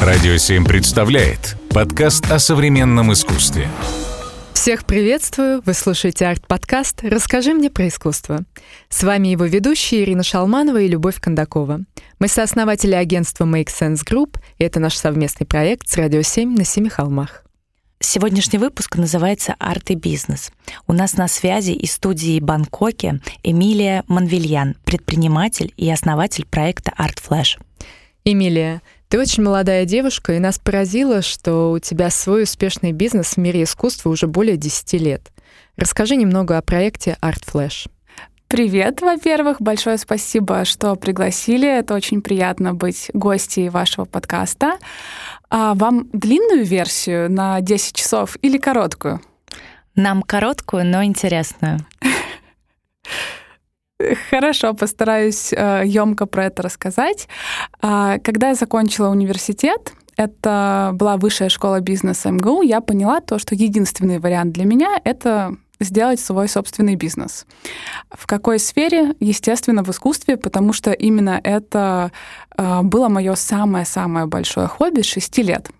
Радио 0.00 0.38
7 0.38 0.64
представляет 0.64 1.58
подкаст 1.68 2.30
о 2.30 2.38
современном 2.38 3.12
искусстве. 3.12 3.68
Всех 4.54 4.86
приветствую! 4.86 5.60
Вы 5.66 5.74
слушаете 5.74 6.24
арт-подкаст 6.26 7.00
«Расскажи 7.02 7.52
мне 7.52 7.68
про 7.68 7.86
искусство». 7.86 8.38
С 8.88 9.02
вами 9.02 9.28
его 9.28 9.44
ведущие 9.44 10.04
Ирина 10.04 10.22
Шалманова 10.22 10.80
и 10.80 10.88
Любовь 10.88 11.20
Кондакова. 11.20 11.80
Мы 12.18 12.28
сооснователи 12.28 12.94
агентства 12.94 13.44
Make 13.44 13.68
Sense 13.68 14.00
Group, 14.02 14.38
и 14.56 14.64
это 14.64 14.80
наш 14.80 14.96
совместный 14.96 15.46
проект 15.46 15.86
с 15.86 15.98
«Радио 15.98 16.20
7» 16.20 16.46
на 16.46 16.64
Семи 16.64 16.88
холмах. 16.88 17.44
Сегодняшний 17.98 18.58
выпуск 18.58 18.96
называется 18.96 19.54
«Арт 19.58 19.90
и 19.90 19.96
бизнес». 19.96 20.50
У 20.86 20.94
нас 20.94 21.18
на 21.18 21.28
связи 21.28 21.72
из 21.72 21.92
студии 21.92 22.40
Бангкоке 22.40 23.20
Эмилия 23.42 24.04
Манвильян, 24.08 24.76
предприниматель 24.86 25.74
и 25.76 25.90
основатель 25.90 26.46
проекта 26.46 26.90
Art 26.98 27.18
Flash. 27.22 27.60
Эмилия, 28.24 28.80
ты 29.10 29.18
очень 29.18 29.42
молодая 29.42 29.84
девушка, 29.86 30.34
и 30.34 30.38
нас 30.38 30.60
поразило, 30.60 31.20
что 31.20 31.72
у 31.72 31.80
тебя 31.80 32.10
свой 32.10 32.44
успешный 32.44 32.92
бизнес 32.92 33.34
в 33.34 33.36
мире 33.38 33.64
искусства 33.64 34.08
уже 34.08 34.28
более 34.28 34.56
10 34.56 34.92
лет. 35.00 35.32
Расскажи 35.76 36.14
немного 36.14 36.56
о 36.56 36.62
проекте 36.62 37.16
Art 37.20 37.42
Flash. 37.44 37.90
Привет, 38.46 39.00
во-первых, 39.00 39.60
большое 39.60 39.98
спасибо, 39.98 40.64
что 40.64 40.94
пригласили. 40.94 41.68
Это 41.68 41.94
очень 41.94 42.22
приятно 42.22 42.72
быть 42.72 43.10
гостьей 43.12 43.68
вашего 43.68 44.04
подкаста. 44.04 44.78
А 45.48 45.74
вам 45.74 46.08
длинную 46.12 46.64
версию 46.64 47.32
на 47.32 47.60
10 47.60 47.94
часов 47.94 48.36
или 48.42 48.58
короткую? 48.58 49.20
Нам 49.96 50.22
короткую, 50.22 50.86
но 50.86 51.02
интересную. 51.02 51.80
Хорошо, 54.30 54.74
постараюсь 54.74 55.52
э, 55.52 55.82
емко 55.84 56.26
про 56.26 56.46
это 56.46 56.62
рассказать. 56.62 57.28
Э, 57.82 58.18
когда 58.22 58.48
я 58.48 58.54
закончила 58.54 59.08
университет, 59.08 59.92
это 60.16 60.90
была 60.94 61.16
высшая 61.16 61.48
школа 61.48 61.80
бизнеса 61.80 62.30
МГУ, 62.30 62.62
я 62.62 62.80
поняла 62.80 63.20
то, 63.20 63.38
что 63.38 63.54
единственный 63.54 64.18
вариант 64.18 64.52
для 64.52 64.64
меня— 64.64 65.00
это 65.04 65.56
сделать 65.80 66.20
свой 66.20 66.48
собственный 66.48 66.94
бизнес. 66.94 67.46
В 68.10 68.26
какой 68.26 68.58
сфере? 68.58 69.14
Естественно, 69.20 69.82
в 69.82 69.90
искусстве, 69.90 70.36
потому 70.36 70.72
что 70.72 70.92
именно 70.92 71.40
это 71.42 72.12
э, 72.56 72.82
было 72.82 73.08
мое 73.08 73.34
самое-самое 73.34 74.26
большое 74.26 74.66
хобби 74.66 75.00
с 75.00 75.06
6 75.06 75.38
лет. 75.38 75.70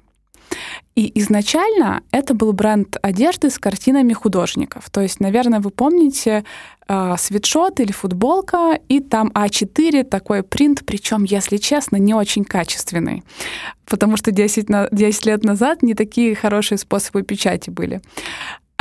И 0.97 1.11
изначально 1.21 2.03
это 2.11 2.35
был 2.35 2.53
бренд 2.53 2.97
одежды 3.01 3.49
с 3.49 3.59
картинами 3.59 4.13
художников. 4.13 4.91
То 4.91 5.01
есть, 5.01 5.21
наверное, 5.21 5.61
вы 5.61 5.71
помните 5.71 6.45
э, 6.89 7.15
свитшот 7.17 7.81
или 7.81 7.93
футболка, 7.93 8.79
и 8.89 9.01
там 9.01 9.29
А4 9.29 10.05
такой 10.05 10.43
принт, 10.43 10.85
причем, 10.85 11.25
если 11.25 11.59
честно, 11.59 11.97
не 11.97 12.13
очень 12.13 12.45
качественный. 12.45 13.23
Потому 13.87 14.17
что 14.17 14.33
10, 14.33 14.69
на, 14.69 14.89
10 14.91 15.27
лет 15.27 15.45
назад 15.45 15.83
не 15.83 15.95
такие 15.95 16.35
хорошие 16.35 16.79
способы 16.79 17.23
печати 17.23 17.71
были. 17.71 18.01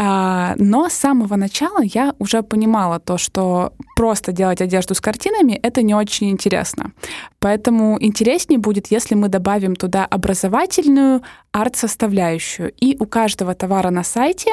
А, 0.02 0.56
но 0.58 0.88
с 0.88 0.94
самого 0.94 1.36
начала 1.36 1.82
я 1.84 2.14
уже 2.20 2.42
понимала 2.42 3.00
то, 3.00 3.18
что 3.18 3.74
просто 3.98 4.32
делать 4.32 4.62
одежду 4.62 4.96
с 4.96 5.02
картинами— 5.02 5.60
это 5.64 5.82
не 5.82 5.94
очень 5.94 6.30
интересно. 6.30 6.94
Поэтому 7.40 7.98
интереснее 8.00 8.60
будет, 8.60 8.88
если 8.92 9.16
мы 9.16 9.28
добавим 9.28 9.76
туда 9.76 10.06
образовательную 10.06 11.22
арт-составляющую. 11.52 12.72
И 12.80 12.96
у 12.98 13.06
каждого 13.06 13.54
товара 13.56 13.90
на 13.90 14.04
сайте 14.04 14.52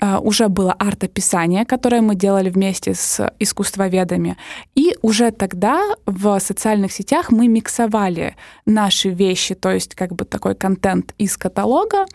а, 0.00 0.20
уже 0.20 0.48
было 0.48 0.72
арт-описание, 0.72 1.66
которое 1.66 2.00
мы 2.00 2.14
делали 2.14 2.48
вместе 2.48 2.94
с 2.94 3.30
искусствоведами. 3.38 4.38
И 4.74 4.96
уже 5.02 5.32
тогда 5.32 5.82
в 6.06 6.40
социальных 6.40 6.92
сетях 6.92 7.30
мы 7.30 7.46
миксовали 7.46 8.36
наши 8.64 9.10
вещи, 9.10 9.54
то 9.54 9.70
есть 9.70 9.94
как 9.94 10.14
бы 10.14 10.24
такой 10.24 10.54
контент 10.54 11.14
из 11.18 11.36
каталога, 11.36 12.06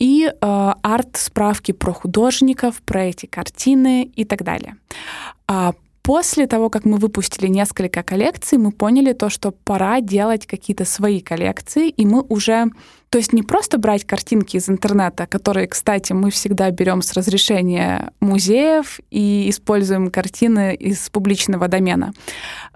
и 0.00 0.26
э, 0.26 0.72
арт-справки 0.82 1.72
про 1.72 1.92
художников, 1.92 2.82
про 2.82 3.04
эти 3.04 3.26
картины 3.26 4.10
и 4.16 4.24
так 4.24 4.42
далее. 4.42 4.76
А 5.46 5.74
после 6.02 6.46
того, 6.46 6.70
как 6.70 6.86
мы 6.86 6.96
выпустили 6.96 7.46
несколько 7.48 8.02
коллекций, 8.02 8.58
мы 8.58 8.72
поняли 8.72 9.12
то, 9.12 9.28
что 9.28 9.52
пора 9.52 10.00
делать 10.00 10.46
какие-то 10.46 10.84
свои 10.84 11.20
коллекции, 11.20 11.90
и 11.90 12.06
мы 12.06 12.22
уже 12.22 12.70
то 13.10 13.18
есть 13.18 13.32
не 13.32 13.42
просто 13.42 13.76
брать 13.76 14.04
картинки 14.04 14.56
из 14.56 14.70
интернета, 14.70 15.26
которые, 15.26 15.66
кстати, 15.66 16.12
мы 16.12 16.30
всегда 16.30 16.70
берем 16.70 17.02
с 17.02 17.12
разрешения 17.12 18.12
музеев 18.20 19.00
и 19.10 19.50
используем 19.50 20.10
картины 20.10 20.76
из 20.76 21.10
публичного 21.10 21.68
домена. 21.68 22.12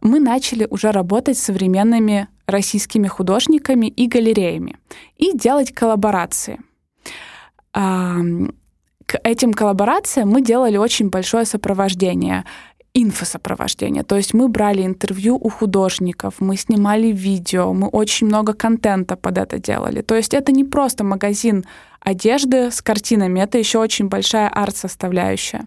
Мы 0.02 0.18
начали 0.18 0.66
уже 0.68 0.90
работать 0.90 1.38
с 1.38 1.44
современными 1.44 2.26
российскими 2.46 3.06
художниками 3.06 3.86
и 3.86 4.08
галереями 4.08 4.76
и 5.16 5.36
делать 5.38 5.72
коллаборации— 5.72 6.60
к 7.74 9.20
этим 9.24 9.52
коллаборациям 9.52 10.30
мы 10.30 10.40
делали 10.40 10.76
очень 10.76 11.10
большое 11.10 11.44
сопровождение 11.44 12.44
инфосопровождение. 12.94 14.04
То 14.04 14.16
есть 14.16 14.34
мы 14.34 14.48
брали 14.48 14.82
интервью 14.86 15.36
у 15.36 15.48
художников, 15.48 16.34
мы 16.38 16.56
снимали 16.56 17.08
видео, 17.08 17.72
мы 17.72 17.88
очень 17.88 18.28
много 18.28 18.52
контента 18.52 19.16
под 19.16 19.38
это 19.38 19.58
делали. 19.58 20.00
То 20.02 20.14
есть 20.14 20.32
это 20.32 20.52
не 20.52 20.64
просто 20.64 21.02
магазин 21.02 21.64
одежды 22.00 22.70
с 22.70 22.80
картинами, 22.80 23.40
это 23.40 23.58
еще 23.58 23.78
очень 23.78 24.06
большая 24.08 24.48
арт-составляющая. 24.48 25.66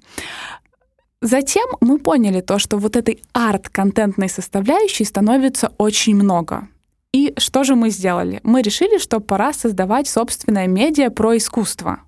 Затем 1.22 1.66
мы 1.81 1.97
поняли 1.97 2.41
то, 2.41 2.59
что 2.59 2.78
вот 2.78 2.95
этой 2.95 3.22
арт-контентной 3.34 4.29
составляющей 4.29 5.03
становится 5.03 5.74
очень 5.78 6.16
много. 6.16 6.68
И 7.13 7.34
что 7.38 7.63
же 7.63 7.75
мы 7.75 7.90
сделали? 7.90 8.40
Мы 8.44 8.62
решили, 8.62 8.97
что 9.00 9.19
пора 9.19 9.53
создавать 9.53 10.07
собственное 10.07 10.68
медиа 10.68 11.09
про 11.09 11.38
искусство. 11.38 12.01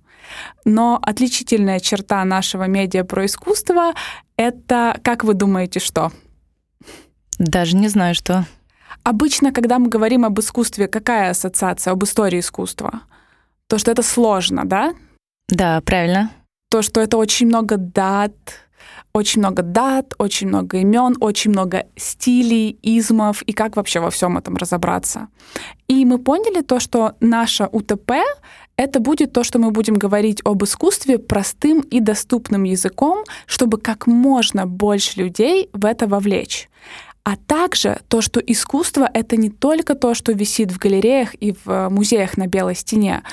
Но 0.66 1.00
отличительная 1.02 1.80
черта 1.80 2.24
нашего 2.26 2.66
медиа 2.66 3.04
про 3.04 3.26
искусство— 3.26 3.94
это, 4.38 5.00
как 5.04 5.24
вы 5.24 5.34
думаете, 5.34 5.80
что? 5.80 6.12
Даже 7.40 7.76
не 7.76 7.88
знаю, 7.88 8.14
что. 8.14 8.46
Обычно, 9.04 9.52
когда 9.52 9.80
мы 9.80 9.88
говорим 9.88 10.26
об 10.26 10.40
искусстве, 10.40 10.88
какая 10.88 11.32
ассоциация 11.32 11.94
об 11.94 12.04
истории 12.04 12.40
искусства? 12.40 13.02
То, 13.68 13.78
что 13.78 13.92
это 13.92 14.04
сложно, 14.04 14.66
да? 14.66 14.94
Да, 15.48 15.82
правильно. 15.82 16.32
То, 16.70 16.82
что 16.82 17.02
это 17.02 17.18
очень 17.18 17.48
много 17.48 17.78
дат, 17.78 18.34
очень 19.14 19.42
много 19.42 19.64
дат, 19.64 20.14
очень 20.18 20.48
много 20.48 20.78
имен, 20.78 21.16
очень 21.20 21.52
много 21.52 21.86
стилей, 21.96 22.78
измов 22.82 23.42
и 23.44 23.54
как 23.54 23.76
вообще 23.76 24.00
во 24.00 24.10
всем 24.10 24.38
этом 24.38 24.56
разобраться. 24.56 25.28
И 25.88 26.06
мы 26.06 26.20
поняли 26.20 26.62
то, 26.62 26.80
что 26.80 27.16
наша 27.20 27.68
УТП— 27.68 28.12
это 28.78 29.00
будет 29.00 29.34
то, 29.34 29.44
что 29.44 29.60
мы 29.60 29.72
будем 29.72 29.96
говорить 29.96 30.42
об 30.46 30.64
искусстве 30.64 31.18
простым 31.18 31.82
и 31.82 32.00
доступным 32.00 32.64
языком, 32.64 33.24
чтобы 33.46 33.78
как 33.78 34.08
можно 34.08 34.66
больше 34.66 35.20
людей 35.20 35.70
в 35.74 35.86
это 35.86 36.08
вовлечь. 36.08 36.70
А 37.24 37.36
также 37.36 38.00
то, 38.08 38.22
что 38.22 38.40
искусство— 38.40 39.10
это 39.14 39.36
не 39.38 39.50
только 39.50 39.96
то, 39.96 40.14
что 40.14 40.32
висит 40.32 40.72
в 40.72 40.80
галереях 40.80 41.34
и 41.36 41.54
в 41.66 41.90
музеях 41.90 42.38
на 42.38 42.48
белой 42.48 42.76
стене. 42.76 43.24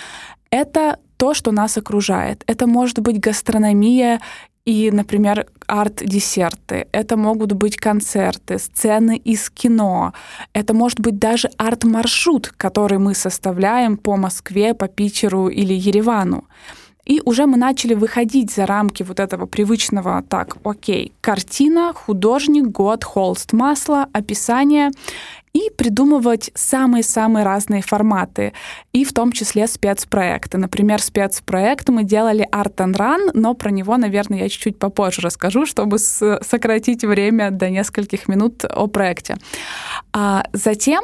Это 0.51 0.99
то, 1.17 1.33
что 1.35 1.53
нас 1.53 1.79
окружает. 1.79 2.43
Это 2.47 2.67
может 2.67 2.99
быть 2.99 3.21
гастрономия 3.21 4.21
и, 4.66 4.91
например, 4.91 5.47
арт-десерты. 5.69 6.88
Это 6.93 7.16
могут 7.16 7.53
быть 7.53 7.77
концерты, 7.77 8.59
сцены 8.59 9.16
из 9.16 9.49
кино. 9.49 10.12
Это 10.53 10.75
может 10.75 11.00
быть 11.00 11.19
даже 11.19 11.49
арт-маршрут, 11.56 12.53
который 12.56 12.99
мы 12.99 13.15
составляем 13.15 13.97
по 13.97 14.16
Москве, 14.16 14.75
по 14.75 14.88
Питеру 14.88 15.49
или 15.49 15.72
Еревану. 15.72 16.44
И 17.04 17.22
уже 17.25 17.47
мы 17.47 17.56
начали 17.56 17.94
выходить 17.94 18.50
за 18.50 18.66
рамки 18.66 19.04
вот 19.04 19.21
этого 19.21 19.47
привычного, 19.47 20.25
так, 20.28 20.56
окей, 20.65 21.12
картина, 21.21 21.93
художник, 21.94 22.66
год, 22.66 23.04
холст, 23.04 23.53
масло, 23.53 24.09
описание 24.12 24.91
и 25.56 25.71
придумывать 25.71 26.50
самые-самые 26.55 27.43
разные 27.43 27.81
форматы, 27.81 28.53
и 28.92 29.04
в 29.04 29.13
том 29.15 29.33
числе 29.33 29.66
спецпроекты. 29.66 30.59
Например, 30.59 31.01
спецпроект 31.01 31.89
мы 31.89 32.04
делали 32.04 32.47
Art 32.53 32.77
and 32.77 32.95
Run, 32.95 33.31
но 33.33 33.54
про 33.54 33.71
него, 33.71 33.97
наверное, 33.97 34.41
я 34.41 34.48
чуть-чуть 34.51 34.78
попозже 34.78 35.22
расскажу, 35.22 35.65
чтобы 35.65 35.98
сократить 35.98 37.04
время 37.04 37.51
до 37.51 37.71
нескольких 37.71 38.28
минут 38.28 38.66
о 38.66 38.86
проекте. 38.86 39.36
А 40.13 40.45
затем, 40.53 41.03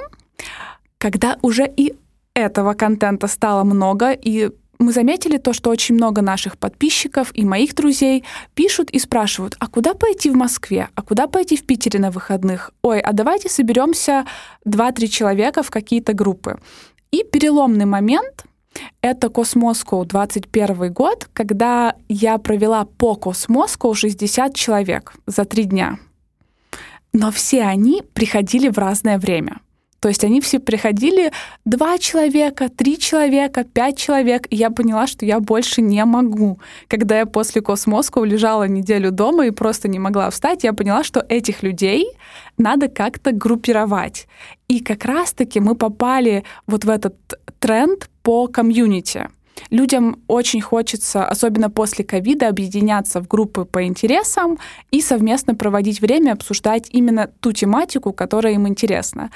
когда 0.99 1.39
уже 1.41 1.67
и 1.67 1.95
этого 2.35 2.75
контента 2.75 3.29
стало 3.29 3.65
много, 3.65 4.13
и 4.13 4.51
мы 4.83 4.93
заметили 4.93 5.39
то, 5.39 5.53
что 5.53 5.71
очень 5.71 5.95
много 5.95 6.23
наших 6.23 6.57
подписчиков 6.57 7.31
и 7.35 7.45
моих 7.45 7.75
друзей 7.75 8.25
пишут 8.55 8.91
и 8.91 8.99
спрашивают, 8.99 9.57
а 9.59 9.67
куда 9.67 9.95
пойти 9.95 10.31
в 10.31 10.35
Москве, 10.35 10.89
а 10.95 11.03
куда 11.03 11.27
пойти 11.27 11.57
в 11.57 11.65
Питере 11.65 11.99
на 12.01 12.11
выходных? 12.11 12.71
Ой, 12.83 13.01
а 13.01 13.13
давайте 13.13 13.49
соберемся 13.49 14.25
2-3 14.67 15.09
человека 15.09 15.63
в 15.63 15.71
какие-то 15.71 16.13
группы. 16.13 16.59
И 17.11 17.25
переломный 17.25 17.85
момент— 17.85 18.45
это 19.03 19.29
Космоско 19.29 20.05
21 20.05 20.93
год, 20.93 21.29
когда 21.33 21.95
я 22.09 22.39
провела 22.39 22.85
по 22.85 23.15
Космоско 23.15 23.95
60 23.95 24.55
человек 24.55 25.15
за 25.27 25.45
три 25.45 25.65
дня. 25.65 25.99
Но 27.13 27.31
все 27.31 27.63
они 27.63 28.03
приходили 28.15 28.69
в 28.69 28.79
разное 28.79 29.19
время— 29.19 29.61
То 30.03 30.09
есть 30.09 30.25
они 30.25 30.41
все 30.41 30.59
приходили, 30.59 31.31
два 31.65 31.97
человека, 31.97 32.69
три 32.69 32.99
человека, 32.99 33.63
пять 33.63 33.97
человек, 33.97 34.49
и 34.51 34.57
я 34.57 34.71
поняла, 34.71 35.07
что 35.07 35.25
я 35.25 35.39
больше 35.39 35.81
не 35.81 36.05
могу. 36.05 36.59
Когда 36.89 37.21
я 37.21 37.25
после 37.25 37.63
Космоскова 37.63 38.25
лежала 38.25 38.67
неделю 38.67 39.13
дома 39.13 39.47
и 39.47 39.51
просто 39.53 39.87
не 39.87 40.01
могла 40.01 40.29
встать, 40.31 40.65
я 40.65 40.73
поняла, 40.73 41.05
что 41.05 41.25
этих 41.29 41.63
людей 41.63 42.09
надо 42.59 42.89
как-то 42.89 43.31
группировать. 43.31 44.27
И 44.67 44.81
как 44.81 45.05
раз-таки 45.05 45.61
мы 45.61 45.77
попали 45.77 46.43
вот 46.67 46.85
в 46.85 46.91
этот 46.91 47.15
тренд 47.61 48.11
по 48.25 48.49
комьюнити. 48.49 49.29
Людям 49.71 50.17
очень 50.29 50.61
хочется, 50.61 51.27
особенно 51.27 51.71
после 51.71 52.05
ковида, 52.05 52.49
объединяться 52.49 53.21
в 53.21 53.29
группы 53.29 53.65
по 53.65 53.85
интересам 53.85 54.59
и 54.91 55.01
совместно 55.01 55.55
проводить 55.55 56.01
время, 56.01 56.33
обсуждать 56.33 56.89
именно 56.91 57.29
ту 57.41 57.53
тематику, 57.53 58.13
которая 58.13 58.55
им 58.55 58.69
интересна. 58.69 59.31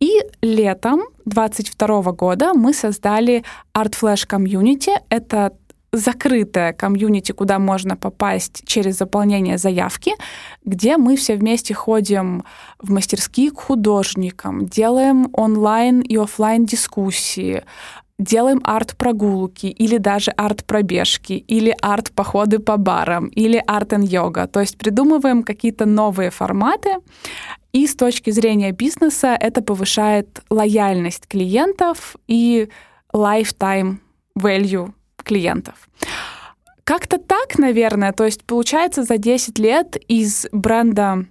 И 0.00 0.20
летом 0.40 1.02
2022 1.24 2.12
года 2.12 2.54
мы 2.54 2.72
создали 2.72 3.44
Art 3.74 3.94
Flash 4.00 4.26
Community. 4.28 4.92
Это 5.08 5.52
закрытая 5.92 6.72
комьюнити, 6.72 7.32
куда 7.32 7.58
можно 7.58 7.96
попасть 7.96 8.62
через 8.64 8.96
заполнение 8.96 9.58
заявки, 9.58 10.12
где 10.64 10.96
мы 10.96 11.16
все 11.16 11.36
вместе 11.36 11.74
ходим 11.74 12.44
в 12.78 12.90
мастерские 12.90 13.50
к 13.50 13.60
художникам, 13.60 14.66
делаем 14.66 15.28
онлайн 15.34 16.00
и 16.00 16.16
офлайн 16.16 16.64
дискуссии, 16.64 17.64
делаем 18.22 18.60
арт-прогулки 18.64 19.66
или 19.66 19.98
даже 19.98 20.30
арт-пробежки, 20.30 21.32
или 21.34 21.74
арт-походы 21.80 22.58
по 22.58 22.76
барам, 22.76 23.26
или 23.26 23.62
арт-н-йога. 23.66 24.46
То 24.46 24.60
есть 24.60 24.78
придумываем 24.78 25.42
какие-то 25.42 25.86
новые 25.86 26.30
форматы, 26.30 26.96
и 27.72 27.86
с 27.86 27.96
точки 27.96 28.30
зрения 28.30 28.72
бизнеса 28.72 29.36
это 29.38 29.62
повышает 29.62 30.40
лояльность 30.50 31.26
клиентов 31.26 32.16
и 32.26 32.68
lifetime 33.14 33.96
value 34.38 34.92
клиентов. 35.16 35.88
Как-то 36.84 37.18
так, 37.18 37.58
наверное. 37.58 38.12
То 38.12 38.24
есть 38.24 38.44
получается 38.44 39.04
за 39.04 39.16
10 39.16 39.58
лет 39.58 39.96
из 40.08 40.46
бренда 40.52 41.26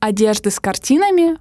одежды 0.00 0.50
с 0.50 0.60
картинами 0.60 1.38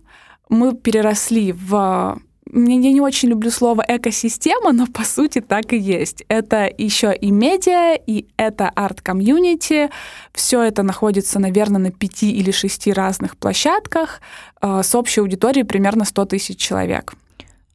мы 0.50 0.74
переросли 0.76 1.52
в 1.52 2.20
я 2.54 2.92
не 2.92 3.02
очень 3.02 3.30
люблю 3.30 3.52
слово 3.52 3.84
экосистема, 3.88 4.72
но 4.72 4.88
по 4.88 5.04
сути 5.04 5.42
так 5.42 5.74
и 5.74 5.78
есть. 5.78 6.24
Это 6.28 6.70
еще 6.78 7.16
и 7.16 7.32
медиа, 7.32 7.96
и 7.96 8.26
это 8.38 8.70
арт-комьюнити. 8.70 9.90
Все 10.34 10.62
это 10.62 10.84
находится, 10.84 11.40
наверное, 11.40 11.82
на 11.82 11.92
пяти 11.92 12.32
или 12.32 12.52
шести 12.52 12.94
разных 12.94 13.38
площадках 13.38 14.22
э, 14.62 14.82
с 14.84 14.96
общей 14.96 15.22
аудиторией 15.22 15.66
примерно 15.66 16.06
100 16.06 16.26
тысяч 16.26 16.58
человек. 16.58 17.14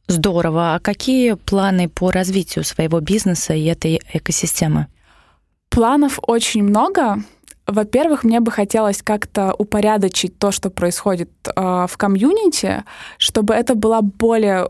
Здорово. 0.07 0.75
А 0.75 0.79
какие 0.79 1.33
планы 1.33 1.89
по 1.89 2.11
развитию 2.11 2.63
своего 2.63 2.99
бизнеса 2.99 3.53
и 3.53 3.65
этой 3.65 4.01
экосистемы? 4.13 4.87
Планов 5.69 6.19
очень 6.21 6.63
много. 6.63 7.23
Во-первых, 7.65 8.23
мне 8.23 8.39
бы 8.39 8.51
хотелось 8.51 9.01
как-то 9.01 9.53
упорядочить 9.57 10.37
то, 10.37 10.51
что 10.51 10.69
происходит 10.69 11.29
э, 11.47 11.87
в 11.89 11.97
комьюнити, 11.97 12.83
чтобы 13.17 13.53
это 13.53 13.75
была 13.75 14.01
более 14.01 14.69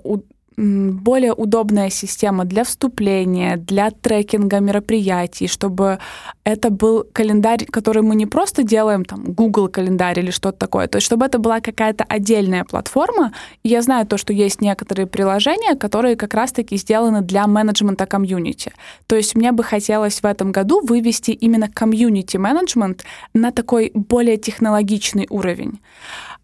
более 0.58 1.34
удобная 1.34 1.90
система 1.90 2.46
для 2.46 2.64
вступления, 2.64 3.58
для 3.58 3.92
трекинга 3.92 4.60
мероприятий, 4.60 5.48
чтобы 5.48 6.00
это 6.44 6.70
был 6.70 7.06
календарь, 7.14 7.66
который 7.66 8.02
мы 8.04 8.16
не 8.16 8.26
просто 8.26 8.64
делаем, 8.64 9.06
там, 9.06 9.24
Google 9.34 9.70
календарь 9.70 10.20
или 10.20 10.32
что-то 10.32 10.58
такое, 10.58 10.88
то 10.88 10.98
есть 10.98 11.06
чтобы 11.06 11.26
это 11.26 11.40
была 11.40 11.60
какая-то 11.60 12.04
отдельная 12.04 12.64
платформа. 12.64 13.32
И 13.64 13.70
я 13.70 13.82
знаю 13.82 14.06
то, 14.06 14.18
что 14.18 14.34
есть 14.34 14.62
некоторые 14.62 15.08
приложения, 15.08 15.76
которые 15.76 16.16
как 16.16 16.34
раз-таки 16.34 16.78
сделаны 16.78 17.22
для 17.22 17.48
менеджмента 17.48 18.06
комьюнити. 18.06 18.74
То 19.08 19.16
есть 19.16 19.36
мне 19.36 19.52
бы 19.52 19.64
хотелось 19.64 20.20
в 20.22 20.26
этом 20.26 20.52
году 20.52 20.82
вывести 20.86 21.32
именно 21.32 21.70
комьюнити-менеджмент 21.70 23.04
на 23.34 23.52
такой 23.52 23.92
более 23.94 24.38
технологичный 24.38 25.28
уровень. 25.30 25.80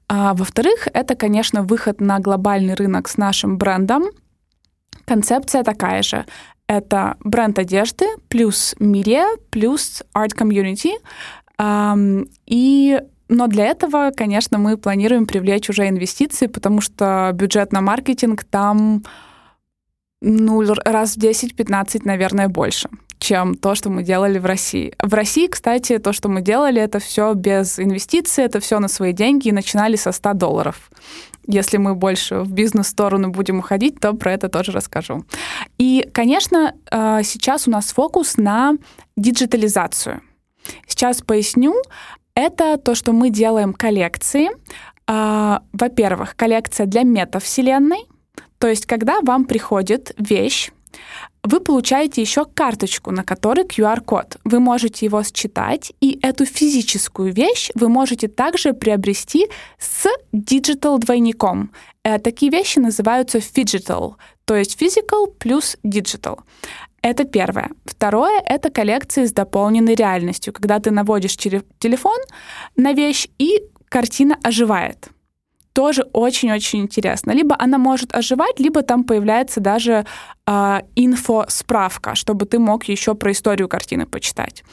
А 0.09 0.33
во-вторых, 0.33 0.87
это, 0.91 1.15
конечно, 1.15 1.61
выход 1.61 2.01
на 2.01 2.19
глобальный 2.19 2.73
рынок 2.73 3.07
с 3.07 3.17
нашим 3.17 3.57
брендом. 3.59 4.05
Концепция 5.05 5.63
такая 5.63 6.01
же. 6.01 6.25
Это 6.67 7.15
бренд 7.19 7.59
одежды 7.59 8.05
плюс 8.27 8.75
медиа 8.79 9.37
плюс 9.51 10.03
арт 10.13 10.33
комьюнити. 10.33 10.91
И 12.45 13.01
но 13.31 13.45
для 13.45 13.65
этого, 13.65 14.11
конечно, 14.15 14.57
мы 14.57 14.75
планируем 14.77 15.27
привлечь 15.27 15.69
уже 15.69 15.87
инвестиции, 15.87 16.47
потому 16.47 16.81
что 16.81 17.29
бюджет 17.35 17.71
на 17.71 17.81
маркетинг 17.81 18.43
там 18.43 19.03
ну, 20.21 20.63
раз 20.83 21.15
в 21.15 21.19
10-15, 21.19 22.01
наверное, 22.05 22.49
больше 22.49 22.89
чем 23.29 23.53
то, 23.53 23.75
что 23.75 23.91
мы 23.91 24.01
делали 24.01 24.39
в 24.39 24.45
России. 24.45 24.93
В 24.99 25.13
России, 25.13 25.45
кстати, 25.45 25.99
то, 25.99 26.13
что 26.13 26.29
мы 26.29 26.41
делали, 26.41 26.81
это 26.81 26.97
все 26.97 27.33
без 27.35 27.77
инвестиций, 27.77 28.43
это 28.43 28.59
все 28.59 28.79
на 28.79 28.87
свои 28.87 29.13
деньги 29.13 29.49
и 29.49 29.51
начинали 29.51 29.97
со 29.97 30.11
100 30.11 30.33
долларов. 30.33 30.89
Если 31.45 31.77
мы 31.77 31.93
больше 31.93 32.39
в 32.39 32.51
бизнес-сторону 32.51 33.29
будем 33.29 33.59
уходить, 33.59 33.99
то 33.99 34.13
про 34.13 34.33
это 34.33 34.49
тоже 34.49 34.71
расскажу. 34.71 35.25
И, 35.77 36.09
конечно, 36.11 36.73
э, 36.91 37.21
сейчас 37.23 37.67
у 37.67 37.71
нас 37.71 37.93
фокус 37.93 38.37
на 38.37 38.73
диджитализацию. 39.15 40.21
Сейчас 40.87 41.21
поясню. 41.21 41.75
Это 42.33 42.77
то, 42.77 42.95
что 42.95 43.13
мы 43.13 43.29
делаем 43.29 43.73
коллекции. 43.73 44.49
Э, 45.07 45.59
во-первых, 45.71 46.35
коллекция 46.35 46.87
для 46.87 47.03
метавселенной. 47.03 48.07
То 48.57 48.67
есть, 48.67 48.87
когда 48.87 49.21
вам 49.21 49.45
приходит 49.45 50.15
вещь, 50.17 50.71
вы 51.43 51.59
получаете 51.59 52.21
еще 52.21 52.45
карточку, 52.45 53.11
на 53.11 53.23
которой 53.23 53.65
QR-код. 53.65 54.37
Вы 54.43 54.59
можете 54.59 55.05
его 55.05 55.23
считать, 55.23 55.93
и 56.01 56.19
эту 56.21 56.45
физическую 56.45 57.33
вещь 57.33 57.71
вы 57.75 57.89
можете 57.89 58.27
также 58.27 58.73
приобрести 58.73 59.47
с 59.77 60.07
digital-двойником. 60.33 61.71
Э, 62.03 62.19
такие 62.19 62.51
вещи 62.51 62.79
называются 62.79 63.37
digital, 63.37 64.15
то 64.45 64.55
есть 64.55 64.81
physical 64.81 65.27
плюс 65.37 65.77
digital. 65.83 66.39
Это 67.01 67.23
первое. 67.23 67.69
Второе— 67.85 68.41
это 68.45 68.69
коллекции 68.69 69.25
с 69.25 69.31
дополненной 69.31 69.95
реальностью, 69.95 70.51
когда 70.51 70.79
ты 70.79 70.91
наводишь 70.91 71.37
телефон 71.37 72.17
на 72.75 72.91
вещь, 72.93 73.27
и 73.37 73.61
картина 73.87 74.37
оживает 74.43 75.09
тоже 75.79 76.05
очень-очень 76.13 76.81
интересно. 76.81 77.31
Либо 77.31 77.55
она 77.57 77.77
может 77.77 78.13
оживать, 78.13 78.59
либо 78.59 78.81
там 78.81 79.03
появляется 79.03 79.61
даже 79.61 80.05
э, 80.45 80.81
инфо-справка, 80.97 82.15
чтобы 82.15 82.45
ты 82.45 82.59
мог 82.59 82.89
еще 82.89 83.15
про 83.15 83.31
историю 83.31 83.69
картины 83.69 84.05
почитать. 84.05 84.63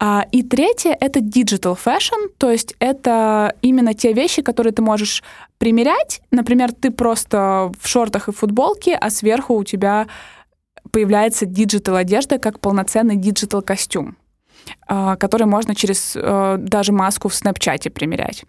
А, 0.00 0.26
и 0.32 0.42
третье— 0.42 0.96
это 1.00 1.20
digital 1.20 1.78
fashion, 1.78 2.28
то 2.38 2.50
есть 2.50 2.74
это 2.80 3.54
именно 3.62 3.94
те 3.94 4.12
вещи, 4.12 4.42
которые 4.42 4.72
ты 4.72 4.82
можешь 4.82 5.22
примерять. 5.58 6.20
Например, 6.32 6.72
ты 6.72 6.90
просто 6.90 7.70
в 7.80 7.86
шортах 7.86 8.28
и 8.28 8.32
футболке, 8.32 8.96
а 8.96 9.10
сверху 9.10 9.54
у 9.54 9.62
тебя 9.62 10.08
появляется 10.90 11.46
digital 11.46 11.94
одежда 11.94 12.38
как 12.38 12.58
полноценный 12.58 13.14
digital 13.14 13.62
костюм, 13.62 14.16
а, 14.86 15.16
который 15.16 15.46
можно 15.46 15.74
через 15.74 16.12
э, 16.14 16.56
даже 16.58 16.92
маску 16.92 17.28
в 17.28 17.34
Снапчате 17.34 17.90
примерять. 17.90 18.44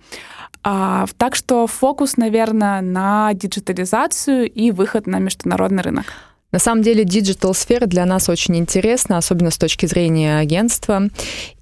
А, 0.63 1.05
так 1.17 1.35
что 1.35 1.67
фокус, 1.67 2.17
наверное, 2.17 2.81
на 2.81 3.33
диджитализацию 3.33 4.49
и 4.49 4.71
выход 4.71 5.07
на 5.07 5.19
международный 5.19 5.83
рынок. 5.83 6.05
На 6.51 6.59
самом 6.59 6.83
деле 6.83 7.03
digital-сфера 7.03 7.87
для 7.87 8.05
нас 8.05 8.29
очень 8.29 8.55
интересна, 8.57 9.17
особенно 9.17 9.49
с 9.49 9.57
точки 9.57 9.87
зрения 9.87 10.37
агентства. 10.37 11.09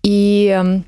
И 0.04 0.54
эм, 0.54 0.84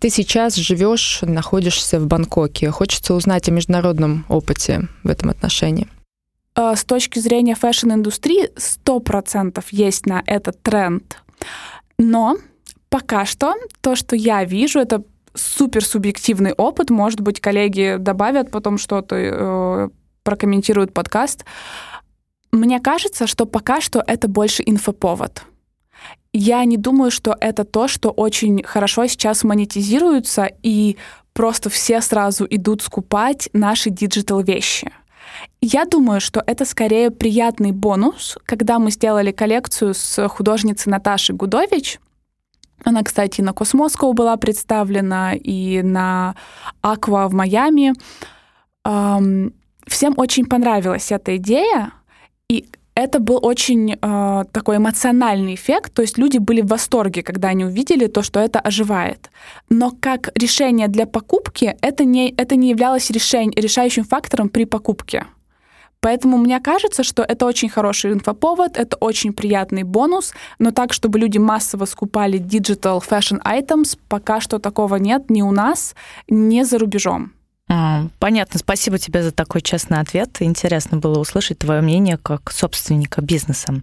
ты 0.00 0.08
сейчас 0.08 0.56
живешь, 0.56 1.20
находишься 1.22 2.00
в 2.00 2.06
Бангкоке. 2.06 2.70
Хочется 2.70 3.14
узнать 3.14 3.48
о 3.48 3.52
международном 3.52 4.24
опыте 4.28 4.88
в 5.04 5.10
этом 5.10 5.30
отношении. 5.30 5.86
А, 6.54 6.74
с 6.74 6.84
точки 6.84 7.18
зрения 7.18 7.54
fashion-индустрии 7.54 8.50
100% 8.56 9.62
есть 9.70 10.06
на 10.06 10.22
этот 10.26 10.60
тренд. 10.62 11.18
Но 11.98 12.38
пока 12.92 13.24
что 13.24 13.54
то, 13.80 13.96
что 13.96 14.14
я 14.14 14.44
вижу, 14.44 14.78
это 14.78 15.02
супер 15.34 15.82
субъективный 15.82 16.52
опыт. 16.52 16.90
Может 16.90 17.22
быть, 17.22 17.40
коллеги 17.40 17.96
добавят 17.98 18.50
потом 18.50 18.76
что-то, 18.76 19.16
э, 19.16 19.88
прокомментируют 20.22 20.92
подкаст. 20.92 21.46
Мне 22.52 22.80
кажется, 22.80 23.26
что 23.26 23.46
пока 23.46 23.80
что 23.80 24.04
это 24.06 24.28
больше 24.28 24.62
инфоповод. 24.66 25.42
Я 26.34 26.62
не 26.66 26.76
думаю, 26.76 27.10
что 27.10 27.34
это 27.40 27.64
то, 27.64 27.88
что 27.88 28.10
очень 28.10 28.62
хорошо 28.62 29.06
сейчас 29.06 29.42
монетизируется, 29.42 30.50
и 30.62 30.98
просто 31.32 31.70
все 31.70 32.02
сразу 32.02 32.46
идут 32.50 32.82
скупать 32.82 33.48
наши 33.54 33.88
digital 33.88 34.42
вещи. 34.42 34.92
Я 35.62 35.86
думаю, 35.86 36.20
что 36.20 36.42
это 36.46 36.66
скорее 36.66 37.10
приятный 37.10 37.72
бонус, 37.72 38.36
когда 38.44 38.78
мы 38.78 38.90
сделали 38.90 39.32
коллекцию 39.32 39.94
с 39.94 40.28
художницей 40.28 40.90
Наташей 40.90 41.34
Гудович— 41.34 41.98
она, 42.84 43.02
кстати, 43.02 43.40
на 43.42 43.52
Космоскоу 43.52 44.12
была 44.12 44.36
представлена, 44.36 45.34
и 45.34 45.82
на 45.82 46.34
Аква 46.80 47.28
в 47.28 47.34
Майами. 47.34 47.92
всем 48.84 50.14
очень 50.16 50.46
понравилась 50.46 51.12
эта 51.12 51.36
идея, 51.36 51.92
и 52.48 52.66
это 52.94 53.20
был 53.20 53.38
очень 53.42 53.94
э, 53.94 54.44
такой 54.52 54.76
эмоциональный 54.76 55.54
эффект, 55.54 55.94
то 55.94 56.02
есть 56.02 56.18
люди 56.18 56.38
были 56.38 56.60
в 56.60 56.66
восторге, 56.66 57.22
когда 57.22 57.48
они 57.48 57.64
увидели 57.64 58.06
то, 58.06 58.22
что 58.22 58.40
это 58.40 58.60
оживает. 58.60 59.30
Но 59.70 59.92
как 60.00 60.28
решение 60.34 60.88
для 60.88 61.06
покупки 61.06 61.74
это 61.80 62.04
не, 62.04 62.34
это 62.36 62.56
не 62.56 62.68
являлось 62.70 63.10
решень, 63.10 63.52
решающим 63.56 64.04
фактором 64.04 64.48
при 64.48 64.66
покупке. 64.66 65.24
Поэтому 66.02 66.36
мне 66.36 66.60
кажется, 66.60 67.04
что 67.04 67.22
это 67.22 67.46
очень 67.46 67.68
хороший 67.68 68.12
инфоповод, 68.12 68.76
это 68.76 68.96
очень 68.96 69.32
приятный 69.32 69.84
бонус, 69.84 70.34
но 70.58 70.72
так, 70.72 70.92
чтобы 70.92 71.20
люди 71.20 71.38
массово 71.38 71.86
скупали 71.86 72.40
digital 72.40 73.00
fashion 73.00 73.40
items, 73.44 73.96
пока 74.08 74.40
что 74.40 74.58
такого 74.58 74.96
нет 74.96 75.30
ни 75.30 75.42
у 75.42 75.52
нас, 75.52 75.94
ни 76.28 76.64
за 76.64 76.78
рубежом. 76.78 77.32
Понятно, 78.18 78.58
спасибо 78.58 78.98
тебе 78.98 79.22
за 79.22 79.32
такой 79.32 79.62
честный 79.62 79.98
ответ. 80.00 80.36
Интересно 80.40 80.98
было 80.98 81.18
услышать 81.18 81.58
твое 81.58 81.80
мнение 81.80 82.18
как 82.18 82.52
собственника 82.52 83.20
бизнеса. 83.20 83.74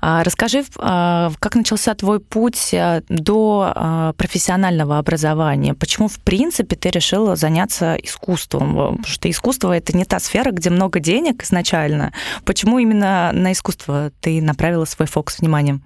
А, 0.00 0.22
расскажи, 0.24 0.64
а, 0.78 1.30
как 1.38 1.54
начался 1.54 1.94
твой 1.94 2.20
путь 2.20 2.74
э, 2.74 3.02
до 3.08 3.72
а, 3.74 4.12
профессионального 4.14 4.98
образования? 4.98 5.74
Почему, 5.74 6.08
в 6.08 6.18
принципе, 6.20 6.76
ты 6.76 6.90
решила 6.90 7.36
заняться 7.36 7.94
искусством? 7.94 8.74
Потому 8.74 9.04
что 9.04 9.30
искусство— 9.30 9.72
это 9.76 9.96
не 9.96 10.04
та 10.04 10.18
сфера, 10.18 10.50
где 10.50 10.70
много 10.70 11.00
денег 11.00 11.42
изначально. 11.44 12.12
Почему 12.44 12.78
именно 12.78 13.30
на 13.32 13.52
искусство 13.52 14.12
ты 14.20 14.42
направила 14.42 14.84
свой 14.84 15.06
фокус 15.06 15.38
внимания? 15.38 15.80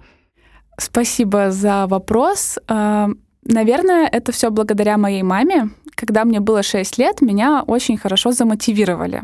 Спасибо 0.77 1.51
за 1.51 1.87
вопрос. 1.87 2.57
Наверное, 3.45 4.07
это 4.07 4.31
все 4.31 4.49
благодаря 4.49 4.97
моей 4.97 5.23
маме. 5.23 5.69
Когда 5.95 6.25
мне 6.25 6.39
было 6.39 6.63
6 6.63 6.97
лет, 6.97 7.21
меня 7.21 7.63
очень 7.65 7.97
хорошо 7.97 8.31
замотивировали. 8.31 9.23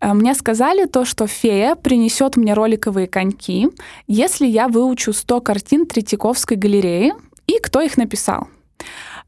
Э, 0.00 0.12
мне 0.12 0.34
сказали 0.34 0.86
то, 0.86 1.04
что 1.04 1.26
фея 1.26 1.74
принесет 1.74 2.36
мне 2.36 2.54
роликовые 2.54 3.06
коньки, 3.06 3.68
если 4.06 4.46
я 4.46 4.68
выучу 4.68 5.12
100 5.12 5.40
картин 5.40 5.86
Третьяковской 5.86 6.56
галереи 6.56 7.14
и 7.46 7.58
кто 7.58 7.80
их 7.80 7.96
написал. 7.96 8.48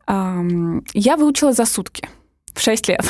Я 0.07 1.17
выучила 1.17 1.53
за 1.55 1.65
сутки 1.65 2.09
в 2.55 2.61
6 2.61 2.89
лет. 2.89 3.05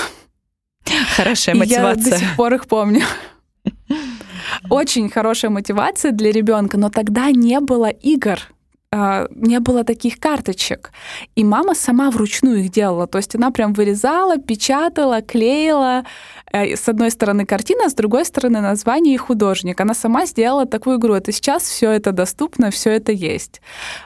Хорошая 1.16 1.56
мотивация. 1.56 2.04
Я 2.04 2.10
до 2.10 2.18
сих 2.18 2.36
пор 2.36 2.54
их 2.54 2.66
помню. 2.66 3.02
Очень 4.70 5.10
хорошая 5.10 5.50
мотивация 5.50 6.12
для 6.12 6.30
ребенка, 6.30 6.78
но 6.78 6.90
тогда 6.90 7.30
не 7.30 7.60
было 7.60 7.88
игр. 7.88 8.38
А, 8.96 9.26
не 9.34 9.58
было 9.58 9.82
таких 9.82 10.20
карточек. 10.20 10.92
И 11.34 11.42
мама 11.42 11.74
сама 11.74 12.10
вручную 12.10 12.60
их 12.60 12.70
делала. 12.70 13.06
То 13.08 13.18
есть 13.18 13.34
она 13.34 13.50
прям 13.50 13.72
вырезала, 13.72 14.36
печатала, 14.36 15.20
клеила. 15.20 16.04
Э, 16.52 16.76
с 16.76 16.88
одной 16.88 17.10
стороны 17.10 17.44
картина, 17.44 17.88
с 17.88 17.94
другой 17.94 18.24
стороны 18.24 18.60
название 18.60 19.14
и 19.14 19.18
художник. 19.18 19.80
Она 19.80 19.94
сама 19.94 20.26
сделала 20.26 20.64
такую 20.64 20.98
игру. 20.98 21.14
Это 21.14 21.32
сейчас 21.32 21.64
все 21.64 21.90
это 21.90 22.12
доступно, 22.12 22.70
все 22.70 22.90
это 22.90 23.10
есть. 23.10 23.60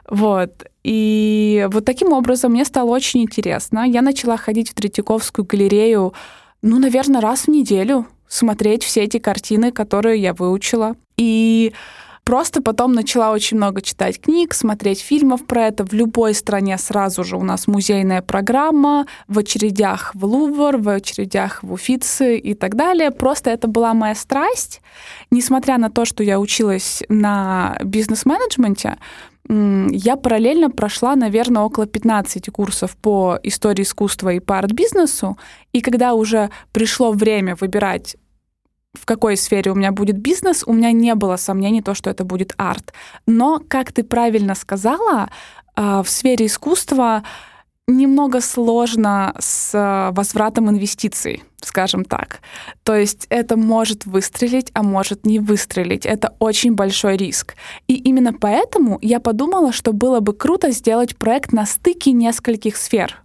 Вот. 0.09 0.65
И 0.85 1.69
вот 1.71 1.85
таким 1.85 2.13
образом 2.13 2.53
мне 2.53 2.65
стало 2.65 2.89
очень 2.89 3.21
интересно. 3.21 3.85
Я 3.87 4.01
начала 4.01 4.39
ходить 4.39 4.71
в 4.71 4.75
Третьяковскую 4.75 5.45
галерею, 5.45 6.15
ну, 6.63 6.79
наверное, 6.79 7.21
раз 7.21 7.43
в 7.43 7.49
неделю, 7.49 8.07
смотреть 8.27 8.85
все 8.85 9.03
эти 9.03 9.19
картины, 9.19 9.71
которые 9.71 10.23
я 10.23 10.33
выучила. 10.33 10.97
И 11.19 11.75
Просто 12.29 12.61
потом 12.61 12.93
начала 12.93 13.33
очень 13.33 13.57
много 13.57 13.81
читать 13.81 14.21
книг, 14.21 14.53
смотреть 14.53 15.01
фильмов 15.01 15.47
про 15.47 15.69
это. 15.69 15.83
В 15.87 15.95
любой 15.95 16.35
стране 16.35 16.77
сразу 16.77 17.25
же 17.25 17.39
у 17.39 17.43
нас 17.43 17.67
музейная 17.67 18.21
программа, 18.21 19.07
в 19.29 19.39
очередях 19.39 20.11
в 20.15 20.27
Лувр, 20.27 20.77
в 20.77 20.91
очередях 20.91 21.63
в 21.63 21.73
Уфицы 21.73 22.37
и 22.37 22.53
так 22.53 22.75
далее. 22.77 23.13
Просто 23.13 23.49
это 23.49 23.67
была 23.67 23.95
моя 23.95 24.15
страсть. 24.15 24.83
Несмотря 25.31 25.79
на 25.79 25.89
то, 25.89 26.05
что 26.05 26.23
я 26.23 26.39
училась 26.39 27.03
на 27.09 27.79
бизнес-менеджменте, 27.83 28.99
я 29.49 30.17
параллельно 30.17 30.69
прошла, 30.69 31.17
наверное, 31.17 31.63
около 31.63 31.87
15 31.87 32.51
курсов 32.51 32.95
по 32.99 33.39
истории 33.43 33.85
искусства 33.85 34.35
и 34.35 34.41
по 34.41 34.59
арт-бизнесу. 34.59 35.39
И 35.73 35.81
когда 35.81 36.13
уже 36.13 36.51
пришло 36.73 37.11
время 37.11 37.57
выбирать 37.57 38.17
в 38.95 39.05
какой 39.05 39.37
сфере 39.37 39.71
у 39.71 39.75
меня 39.75 39.93
будет 39.93 40.19
бизнес, 40.19 40.65
у 40.67 40.73
меня 40.73 40.93
не 40.93 41.15
было 41.15 41.37
сомнений 41.37 41.83
то, 41.83 41.95
что 41.95 42.11
это 42.11 42.25
будет 42.25 42.55
арт. 42.57 42.93
Но, 43.27 43.61
как 43.69 43.93
ты 43.93 44.03
правильно 44.03 44.55
сказала, 44.55 45.31
а, 45.75 46.03
в 46.03 46.09
сфере 46.09 46.47
искусства 46.47 47.23
немного 47.87 48.41
сложно 48.41 49.35
с 49.39 49.73
а, 49.75 50.11
возвратом 50.13 50.69
инвестиций, 50.71 51.43
скажем 51.61 52.05
так. 52.05 52.41
То 52.83 52.95
есть 52.95 53.27
это 53.31 53.57
может 53.57 54.07
выстрелить, 54.07 54.71
а 54.75 54.83
может 54.83 55.25
не 55.25 55.39
выстрелить. 55.39 56.07
Это 56.07 56.35
очень 56.39 56.75
большой 56.75 57.17
риск. 57.17 57.55
И 57.87 57.95
именно 57.95 58.33
поэтому 58.33 58.99
я 59.03 59.21
подумала, 59.21 59.73
что 59.73 59.93
было 59.93 60.21
бы 60.21 60.33
круто 60.33 60.71
сделать 60.71 61.17
проект 61.17 61.53
на 61.53 61.67
стыке 61.67 62.13
нескольких 62.13 62.77
сфер. 62.77 63.23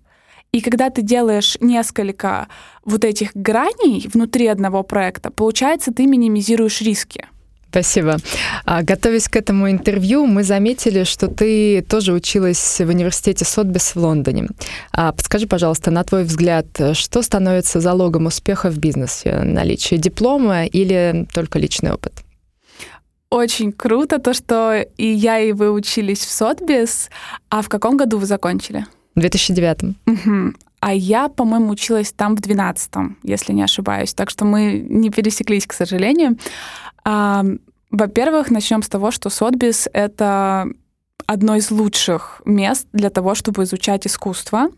И 0.53 0.61
когда 0.61 0.91
ты 0.91 1.01
делаешь 1.01 1.57
несколько 1.61 2.47
вот 2.85 3.03
этих 3.03 3.31
граней 3.33 4.07
внутри 4.13 4.45
одного 4.45 4.83
проекта, 4.83 5.31
получается, 5.31 5.91
ты 5.91 6.05
минимизируешь 6.05 6.79
риски. 6.81 7.25
Спасибо. 7.69 8.17
А, 8.65 8.83
готовясь 8.83 9.27
к 9.27 9.35
этому 9.35 9.71
интервью, 9.71 10.27
мы 10.27 10.43
заметили, 10.43 11.05
что 11.05 11.27
ты 11.27 11.81
тоже 11.81 12.13
училась 12.13 12.79
в 12.79 12.87
университете 12.87 13.45
Сотбис 13.45 13.95
в 13.95 13.99
Лондоне. 13.99 14.47
А, 14.91 15.11
подскажи, 15.11 15.47
пожалуйста, 15.47 15.89
на 15.89 16.03
твой 16.03 16.23
взгляд, 16.23 16.67
что 16.93 17.23
становится 17.23 17.79
залогом 17.79 18.27
успеха 18.27 18.69
в 18.69 18.77
бизнесе? 18.77 19.39
Наличие 19.43 19.99
диплома 19.99 20.65
или 20.65 21.25
только 21.33 21.57
личный 21.57 21.93
опыт? 21.93 22.13
Очень 23.31 23.71
круто 23.71 24.19
то, 24.19 24.35
что 24.35 24.85
и 24.97 25.07
я, 25.07 25.39
и 25.39 25.51
вы 25.51 25.71
учились 25.71 26.19
в 26.19 26.29
Сотбис. 26.29 27.09
А 27.49 27.63
в 27.63 27.69
каком 27.69 27.97
году 27.97 28.19
вы 28.19 28.27
закончили? 28.27 28.85
В 29.15 29.19
2009. 29.19 29.95
Угу. 30.05 30.53
А 30.79 30.93
я, 30.93 31.29
по-моему, 31.29 31.69
училась 31.69 32.11
там 32.11 32.35
в 32.35 32.39
12-м, 32.41 33.17
если 33.23 33.53
не 33.53 33.63
ошибаюсь. 33.63 34.13
Так 34.13 34.29
что 34.29 34.43
мы 34.45 34.85
не 34.89 35.09
пересеклись, 35.09 35.65
к 35.65 35.73
сожалению. 35.73 36.37
Во-первых, 37.05 38.51
начнем 38.51 38.81
с 38.81 38.89
того, 38.89 39.11
что 39.11 39.29
Сотбис— 39.29 39.87
это 39.93 40.67
одно 41.27 41.55
из 41.55 41.71
лучших 41.71 42.41
мест 42.45 42.87
для 42.93 43.09
того, 43.09 43.35
чтобы 43.35 43.63
изучать 43.63 44.07
искусство. 44.07 44.69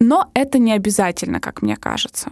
Но 0.00 0.30
это 0.34 0.58
не 0.58 0.72
обязательно, 0.72 1.40
как 1.40 1.62
мне 1.62 1.76
кажется. 1.76 2.30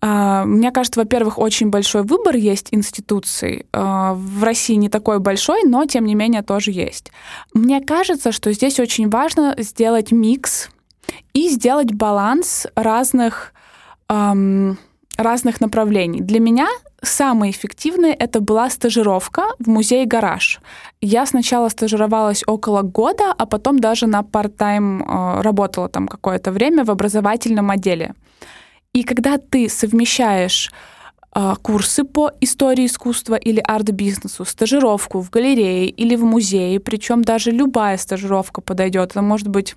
А, 0.00 0.44
мне 0.44 0.70
кажется, 0.70 1.00
во-первых, 1.00 1.38
очень 1.38 1.70
большой 1.70 2.02
выбор 2.02 2.36
есть 2.36 2.68
институций. 2.70 3.66
А, 3.72 4.14
в 4.14 4.42
России 4.44 4.74
не 4.74 4.88
такой 4.88 5.18
большой, 5.18 5.62
но 5.64 5.84
тем 5.86 6.04
не 6.04 6.14
менее 6.14 6.42
тоже 6.42 6.70
есть. 6.70 7.10
Мне 7.54 7.80
кажется, 7.80 8.32
что 8.32 8.52
здесь 8.52 8.78
очень 8.80 9.08
важно 9.08 9.54
сделать 9.58 10.12
микс 10.12 10.70
и 11.32 11.48
сделать 11.48 11.92
баланс 11.92 12.66
разных 12.74 13.52
разных 15.18 15.60
направлений. 15.60 16.20
Для 16.20 16.40
меня 16.40 16.68
самое 17.02 17.52
эффективное 17.52 18.12
это 18.12 18.40
была 18.40 18.70
стажировка 18.70 19.42
в 19.58 19.68
музее 19.68 20.06
«Гараж». 20.06 20.60
Я 21.00 21.26
сначала 21.26 21.68
стажировалась 21.68 22.44
около 22.46 22.82
года, 22.82 23.34
а 23.36 23.46
потом 23.46 23.78
даже 23.80 24.06
на 24.06 24.20
part-time 24.20 25.02
э, 25.02 25.42
работала 25.42 25.88
там 25.88 26.08
какое-то 26.08 26.52
время 26.52 26.84
в 26.84 26.90
образовательном 26.90 27.70
отделе. 27.70 28.14
И 28.92 29.02
когда 29.02 29.38
ты 29.38 29.68
совмещаешь 29.68 30.70
э, 31.34 31.54
курсы 31.62 32.04
по 32.04 32.30
истории 32.40 32.86
искусства 32.86 33.34
или 33.34 33.60
арт-бизнесу, 33.60 34.44
стажировку 34.44 35.20
в 35.20 35.30
галерее 35.30 35.88
или 35.88 36.14
в 36.16 36.24
музее, 36.24 36.78
причем 36.78 37.22
даже 37.22 37.50
любая 37.50 37.96
стажировка 37.96 38.60
подойдет. 38.60 39.10
Это 39.10 39.22
может 39.22 39.48
быть 39.48 39.76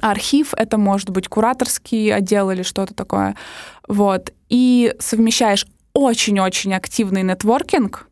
архив, 0.00 0.54
это 0.56 0.78
может 0.78 1.10
быть 1.10 1.28
кураторский 1.28 2.12
отдел 2.12 2.50
или 2.50 2.62
что-то 2.62 2.94
такое. 2.94 3.36
Вот. 3.88 4.32
И 4.48 4.94
совмещаешь 4.98 5.66
очень-очень 5.92 6.74
активный 6.74 7.22
нетворкинг, 7.22 8.08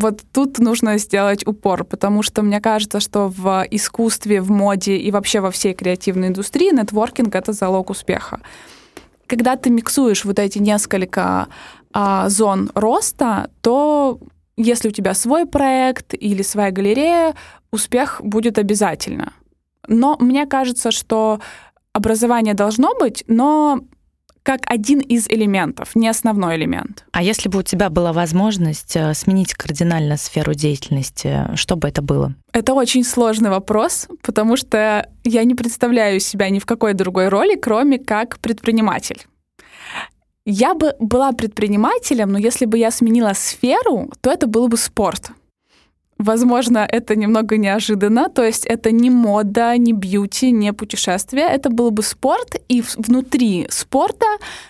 вот 0.00 0.22
тут 0.32 0.58
нужно 0.58 0.98
сделать 0.98 1.46
упор, 1.46 1.84
потому 1.84 2.22
что 2.22 2.42
мне 2.42 2.60
кажется, 2.60 3.00
что 3.00 3.28
в 3.28 3.66
искусстве, 3.70 4.40
в 4.40 4.50
моде 4.50 4.96
и 4.96 5.10
вообще 5.10 5.40
во 5.40 5.50
всей 5.50 5.74
креативной 5.74 6.28
индустрии 6.28 6.72
нетворкинг— 6.72 7.34
это 7.34 7.52
залог 7.52 7.90
успеха. 7.90 8.40
Когда 9.26 9.56
ты 9.56 9.68
миксуешь 9.70 10.24
вот 10.24 10.38
эти 10.38 10.58
несколько 10.58 11.48
а, 11.92 12.28
зон 12.28 12.70
роста, 12.74 13.50
то 13.60 14.20
если 14.56 14.88
у 14.88 14.92
тебя 14.92 15.14
свой 15.14 15.44
проект 15.46 16.14
или 16.14 16.42
своя 16.42 16.70
галерея, 16.70 17.34
успех 17.70 18.20
будет 18.22 18.58
обязательно. 18.58 19.32
Но 19.90 20.16
мне 20.20 20.46
кажется, 20.46 20.92
что 20.92 21.40
образование 21.92 22.54
должно 22.54 22.94
быть, 22.94 23.24
но 23.26 23.80
как 24.42 24.60
один 24.66 25.00
из 25.00 25.28
элементов, 25.28 25.94
не 25.94 26.08
основной 26.08 26.56
элемент. 26.56 27.04
А 27.12 27.22
если 27.22 27.48
бы 27.48 27.58
у 27.58 27.62
тебя 27.62 27.90
была 27.90 28.12
возможность 28.12 28.96
э, 28.96 29.12
сменить 29.14 29.52
кардинально 29.54 30.16
сферу 30.16 30.54
деятельности, 30.54 31.48
что 31.56 31.76
бы 31.76 31.88
это 31.88 32.00
было? 32.02 32.34
Это 32.52 32.72
очень 32.72 33.04
сложный 33.04 33.50
вопрос, 33.50 34.08
потому 34.22 34.56
что 34.56 35.08
я 35.24 35.44
не 35.44 35.54
представляю 35.54 36.20
себя 36.20 36.48
ни 36.48 36.58
в 36.58 36.66
какой 36.66 36.94
другой 36.94 37.28
роли, 37.28 37.56
кроме 37.56 37.98
как 37.98 38.38
предприниматель. 38.38 39.26
Я 40.46 40.74
бы 40.74 40.94
была 41.00 41.32
предпринимателем, 41.32 42.32
но 42.32 42.38
если 42.38 42.64
бы 42.64 42.78
я 42.78 42.90
сменила 42.90 43.32
сферу, 43.34 44.10
то 44.20 44.30
это 44.30 44.46
был 44.46 44.68
бы 44.68 44.78
спорт. 44.78 45.32
Возможно, 46.20 46.86
это 46.86 47.16
немного 47.16 47.56
неожиданно, 47.56 48.28
то 48.28 48.44
есть 48.44 48.66
это 48.66 48.92
не 48.92 49.08
мода, 49.08 49.74
не 49.78 49.94
бьюти, 49.94 50.50
не 50.50 50.74
путешествие, 50.74 51.46
это 51.46 51.70
был 51.70 51.90
бы 51.90 52.02
спорт, 52.02 52.60
и 52.68 52.84
внутри 52.98 53.66
спорта, 53.70 54.26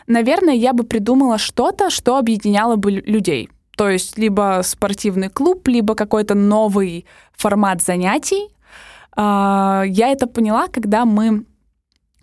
наверное, 0.07 0.55
я 0.55 0.73
бы 0.73 0.85
придумала 0.85 1.39
что-то, 1.39 1.91
что 1.91 2.19
объединяло 2.19 2.77
бы 2.77 2.93
людей. 2.93 3.51
То 3.77 3.91
есть 3.91 4.17
либо 4.17 4.61
спортивный 4.63 5.29
клуб, 5.29 5.67
либо 5.67 5.97
какой-то 5.97 6.37
новый 6.37 7.05
формат 7.33 7.83
занятий. 7.83 8.49
А, 9.17 9.83
я 9.89 10.13
это 10.13 10.29
поняла, 10.29 10.69
когда 10.69 11.05
мы 11.05 11.47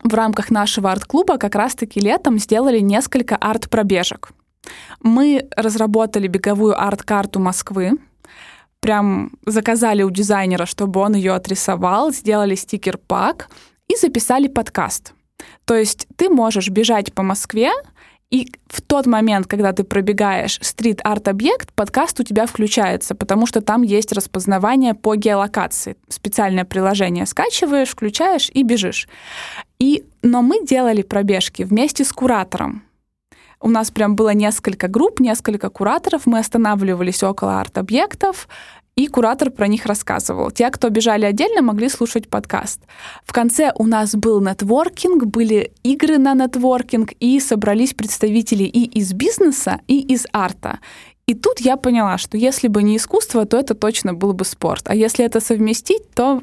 в 0.04 0.14
рамках 0.14 0.52
нашего 0.52 0.90
арт-клуба 0.90 1.38
как 1.38 1.56
раз-таки 1.56 2.00
летом 2.00 2.40
сделали 2.40 2.80
несколько 2.80 3.36
арт-пробежек. 3.36 4.30
Мы 5.04 5.50
разработали 5.58 6.28
беговую 6.28 6.82
арт-карту 6.82 7.42
Москвы, 7.42 7.98
прям 8.88 9.32
заказали 9.46 10.02
у 10.02 10.10
дизайнера, 10.10 10.66
чтобы 10.66 11.02
он 11.02 11.14
ее 11.14 11.34
отрисовал, 11.34 12.14
сделали 12.14 12.56
стикер-пак 12.56 13.50
и 13.90 13.98
записали 13.98 14.48
подкаст. 14.48 15.14
То 15.66 15.76
есть 15.76 16.08
ты 16.16 16.30
можешь 16.30 16.70
бежать 16.70 17.14
по 17.14 17.22
Москве, 17.22 17.72
и 18.30 18.48
в 18.70 18.82
тот 18.82 19.06
момент, 19.06 19.48
когда 19.48 19.74
ты 19.74 19.84
пробегаешь 19.84 20.58
стрит-арт-объект, 20.62 21.74
подкаст 21.74 22.22
у 22.22 22.24
тебя 22.24 22.46
включается, 22.46 23.14
потому 23.14 23.46
что 23.46 23.60
там 23.60 23.82
есть 23.82 24.14
распознавание 24.14 24.94
по 24.94 25.16
геолокации. 25.16 25.98
Специальное 26.08 26.64
приложение 26.64 27.26
скачиваешь, 27.26 27.90
включаешь 27.90 28.50
и 28.54 28.64
бежишь. 28.64 29.10
И, 29.80 30.06
но 30.22 30.42
мы 30.42 30.66
делали 30.66 31.02
пробежки 31.02 31.64
вместе 31.64 32.06
с 32.06 32.14
куратором. 32.14 32.84
У 33.60 33.70
нас 33.70 33.90
прям 33.90 34.16
было 34.16 34.34
несколько 34.34 34.88
групп, 34.88 35.20
несколько 35.20 35.70
кураторов. 35.70 36.26
Мы 36.26 36.40
останавливались 36.40 37.24
около 37.24 37.60
арт-объектов, 37.60 38.48
и 38.98 39.08
куратор 39.08 39.52
про 39.52 39.68
них 39.68 39.86
рассказывал. 39.86 40.52
Те, 40.52 40.70
кто 40.72 40.90
бежали 40.90 41.24
отдельно, 41.24 41.62
могли 41.62 41.88
слушать 41.88 42.28
подкаст. 42.28 42.82
В 43.24 43.32
конце 43.32 43.72
у 43.76 43.86
нас 43.86 44.16
был 44.16 44.42
нетворкинг, 44.42 45.26
были 45.26 45.72
игры 45.84 46.18
на 46.18 46.34
нетворкинг, 46.34 47.14
и 47.20 47.40
собрались 47.40 47.94
представители 47.94 48.64
и 48.64 48.84
из 49.00 49.14
бизнеса, 49.14 49.80
и 49.88 50.00
из 50.00 50.26
арта. 50.34 50.80
И 51.28 51.36
тут 51.36 51.60
я 51.60 51.78
поняла, 51.78 52.18
что 52.18 52.38
если 52.38 52.68
бы 52.68 52.82
не 52.82 52.98
искусство, 52.98 53.46
то 53.46 53.58
это 53.58 53.76
точно 53.76 54.14
был 54.14 54.34
бы 54.34 54.46
спорт. 54.46 54.90
А 54.90 54.96
если 54.96 55.24
это 55.24 55.40
совместить, 55.42 56.10
то 56.16 56.42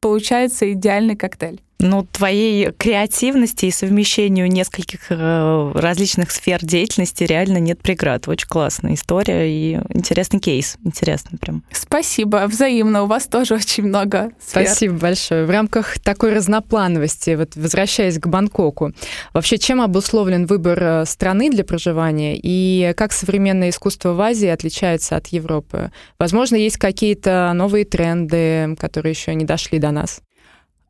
получается 0.00 0.72
идеальный 0.72 1.16
коктейль 1.16 1.63
ну, 1.78 2.06
твоей 2.10 2.70
креативности 2.72 3.66
и 3.66 3.70
совмещению 3.70 4.50
нескольких 4.50 5.10
э, 5.10 5.72
различных 5.74 6.30
сфер 6.30 6.64
деятельности 6.64 7.24
реально 7.24 7.58
нет 7.58 7.80
преград. 7.80 8.28
Очень 8.28 8.48
классная 8.48 8.94
история 8.94 9.50
и 9.50 9.80
интересный 9.90 10.40
кейс. 10.40 10.76
Интересно 10.84 11.36
прям. 11.38 11.64
Спасибо. 11.72 12.44
Взаимно. 12.46 13.02
У 13.02 13.06
вас 13.06 13.26
тоже 13.26 13.54
очень 13.54 13.84
много 13.84 14.30
сфер. 14.40 14.66
Спасибо 14.66 14.94
большое. 14.98 15.46
В 15.46 15.50
рамках 15.50 15.98
такой 15.98 16.32
разноплановости, 16.32 17.34
вот 17.34 17.56
возвращаясь 17.56 18.18
к 18.18 18.26
Бангкоку, 18.26 18.92
вообще 19.32 19.58
чем 19.58 19.80
обусловлен 19.80 20.46
выбор 20.46 20.82
э, 20.82 21.04
страны 21.06 21.50
для 21.50 21.64
проживания 21.64 22.38
и 22.40 22.94
как 22.96 23.12
современное 23.12 23.70
искусство 23.70 24.12
в 24.12 24.20
Азии 24.20 24.48
отличается 24.48 25.16
от 25.16 25.26
Европы? 25.28 25.90
Возможно, 26.18 26.56
есть 26.56 26.78
какие-то 26.78 27.52
новые 27.54 27.84
тренды, 27.84 28.76
которые 28.78 29.10
еще 29.10 29.34
не 29.34 29.44
дошли 29.44 29.78
до 29.78 29.90
нас? 29.90 30.22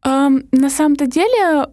На 0.05 0.71
самом-то 0.71 1.07
деле 1.07 1.69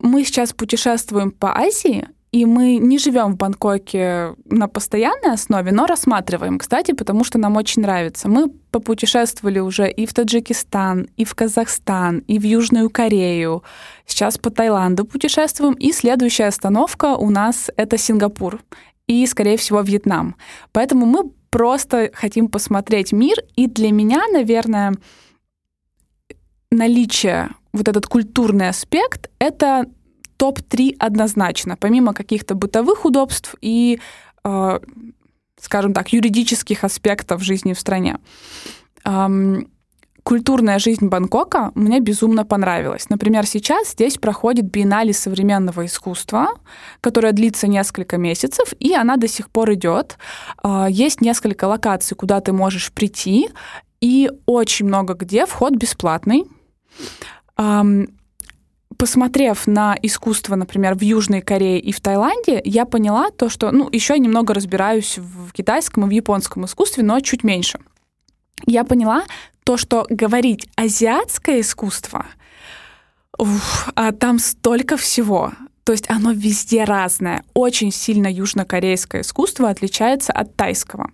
мы 0.00 0.24
сейчас 0.24 0.52
путешествуем 0.52 1.30
по 1.30 1.56
Азии, 1.56 2.08
и 2.32 2.46
мы 2.46 2.78
не 2.78 2.98
живем 2.98 3.34
в 3.34 3.36
Бангкоке 3.36 4.34
на 4.46 4.66
постоянной 4.66 5.34
основе, 5.34 5.70
но 5.70 5.86
рассматриваем, 5.86 6.58
кстати, 6.58 6.90
потому 6.92 7.22
что 7.22 7.38
нам 7.38 7.56
очень 7.56 7.82
нравится. 7.82 8.28
Мы 8.28 8.48
попутешествовали 8.48 9.60
уже 9.60 9.88
и 9.88 10.04
в 10.04 10.12
Таджикистан, 10.12 11.08
и 11.16 11.24
в 11.24 11.34
Казахстан, 11.36 12.18
и 12.26 12.40
в 12.40 12.42
Южную 12.42 12.90
Корею. 12.90 13.62
Сейчас 14.04 14.36
по 14.36 14.50
Таиланду 14.50 15.04
путешествуем, 15.04 15.74
и 15.74 15.92
следующая 15.92 16.46
остановка 16.46 17.14
у 17.14 17.30
нас 17.30 17.70
это 17.76 17.98
Сингапур 17.98 18.60
и, 19.06 19.24
скорее 19.26 19.56
всего, 19.56 19.82
Вьетнам. 19.82 20.34
Поэтому 20.72 21.06
мы 21.06 21.30
просто 21.50 22.10
хотим 22.14 22.48
посмотреть 22.48 23.12
мир, 23.12 23.36
и 23.54 23.68
для 23.68 23.92
меня, 23.92 24.24
наверное, 24.32 24.94
наличие 26.72 27.50
вот 27.74 27.88
этот 27.88 28.06
культурный 28.06 28.68
аспект— 28.68 29.30
это 29.38 29.86
топ-3 30.36 30.96
однозначно, 30.98 31.76
помимо 31.76 32.14
каких-то 32.14 32.54
бытовых 32.54 33.04
удобств 33.04 33.56
и, 33.60 34.00
э, 34.44 34.80
скажем 35.60 35.92
так, 35.92 36.12
юридических 36.12 36.84
аспектов 36.84 37.42
жизни 37.42 37.72
в 37.72 37.80
стране. 37.80 38.18
Эм, 39.04 39.68
культурная 40.22 40.78
жизнь 40.78 41.08
Бангкока 41.08 41.72
мне 41.74 41.98
безумно 42.00 42.44
понравилась. 42.44 43.10
Например, 43.10 43.44
сейчас 43.44 43.90
здесь 43.90 44.18
проходит 44.18 44.70
биеннале 44.70 45.12
современного 45.12 45.84
искусства, 45.84 46.48
которая 47.00 47.32
длится 47.32 47.66
несколько 47.66 48.18
месяцев, 48.18 48.72
и 48.78 48.94
она 48.94 49.16
до 49.16 49.26
сих 49.26 49.50
пор 49.50 49.72
идет. 49.74 50.16
Э, 50.62 50.86
есть 50.88 51.20
несколько 51.20 51.64
локаций, 51.64 52.16
куда 52.16 52.40
ты 52.40 52.52
можешь 52.52 52.92
прийти, 52.92 53.48
и 54.00 54.30
очень 54.46 54.86
много 54.86 55.14
где 55.14 55.44
вход 55.44 55.72
бесплатный 55.74 56.44
посмотрев 58.96 59.66
на 59.66 59.96
искусство, 60.02 60.54
например, 60.56 60.94
в 60.94 61.02
Южной 61.02 61.40
Корее 61.40 61.80
и 61.80 61.92
в 61.92 62.00
Таиланде, 62.00 62.60
я 62.64 62.84
поняла 62.84 63.30
то, 63.30 63.48
что, 63.48 63.70
ну, 63.70 63.88
еще 63.90 64.14
я 64.14 64.18
немного 64.18 64.54
разбираюсь 64.54 65.18
в 65.18 65.52
китайском 65.52 66.06
и 66.06 66.08
в 66.08 66.12
японском 66.12 66.64
искусстве, 66.64 67.02
но 67.02 67.20
чуть 67.20 67.44
меньше. 67.44 67.80
Я 68.66 68.84
поняла 68.84 69.24
то, 69.64 69.76
что 69.76 70.06
говорить 70.08 70.68
азиатское 70.76 71.60
искусство, 71.60 72.26
уф, 73.38 73.88
а 73.94 74.12
там 74.12 74.38
столько 74.38 74.96
всего. 74.96 75.52
То 75.84 75.92
есть 75.92 76.08
оно 76.08 76.32
везде 76.32 76.84
разное. 76.84 77.44
Очень 77.52 77.92
сильно 77.92 78.26
южнокорейское 78.26 79.20
искусство 79.20 79.68
отличается 79.68 80.32
от 80.32 80.56
тайского. 80.56 81.10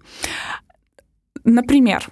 Например, 1.45 2.09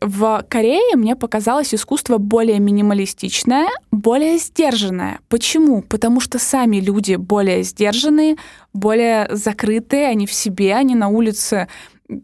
в 0.00 0.44
Корее 0.48 0.96
мне 0.96 1.16
показалось 1.16 1.74
искусство 1.74 2.18
более 2.18 2.58
минималистичное, 2.58 3.68
более 3.90 4.38
сдержанное. 4.38 5.20
Почему? 5.28 5.82
Потому 5.82 6.20
что 6.20 6.38
сами 6.38 6.78
люди 6.78 7.14
более 7.14 7.62
сдержанные, 7.62 8.36
более 8.72 9.28
закрытые, 9.30 10.08
они 10.08 10.26
в 10.26 10.32
себе, 10.32 10.74
они 10.74 10.94
на 10.94 11.08
улице 11.08 11.68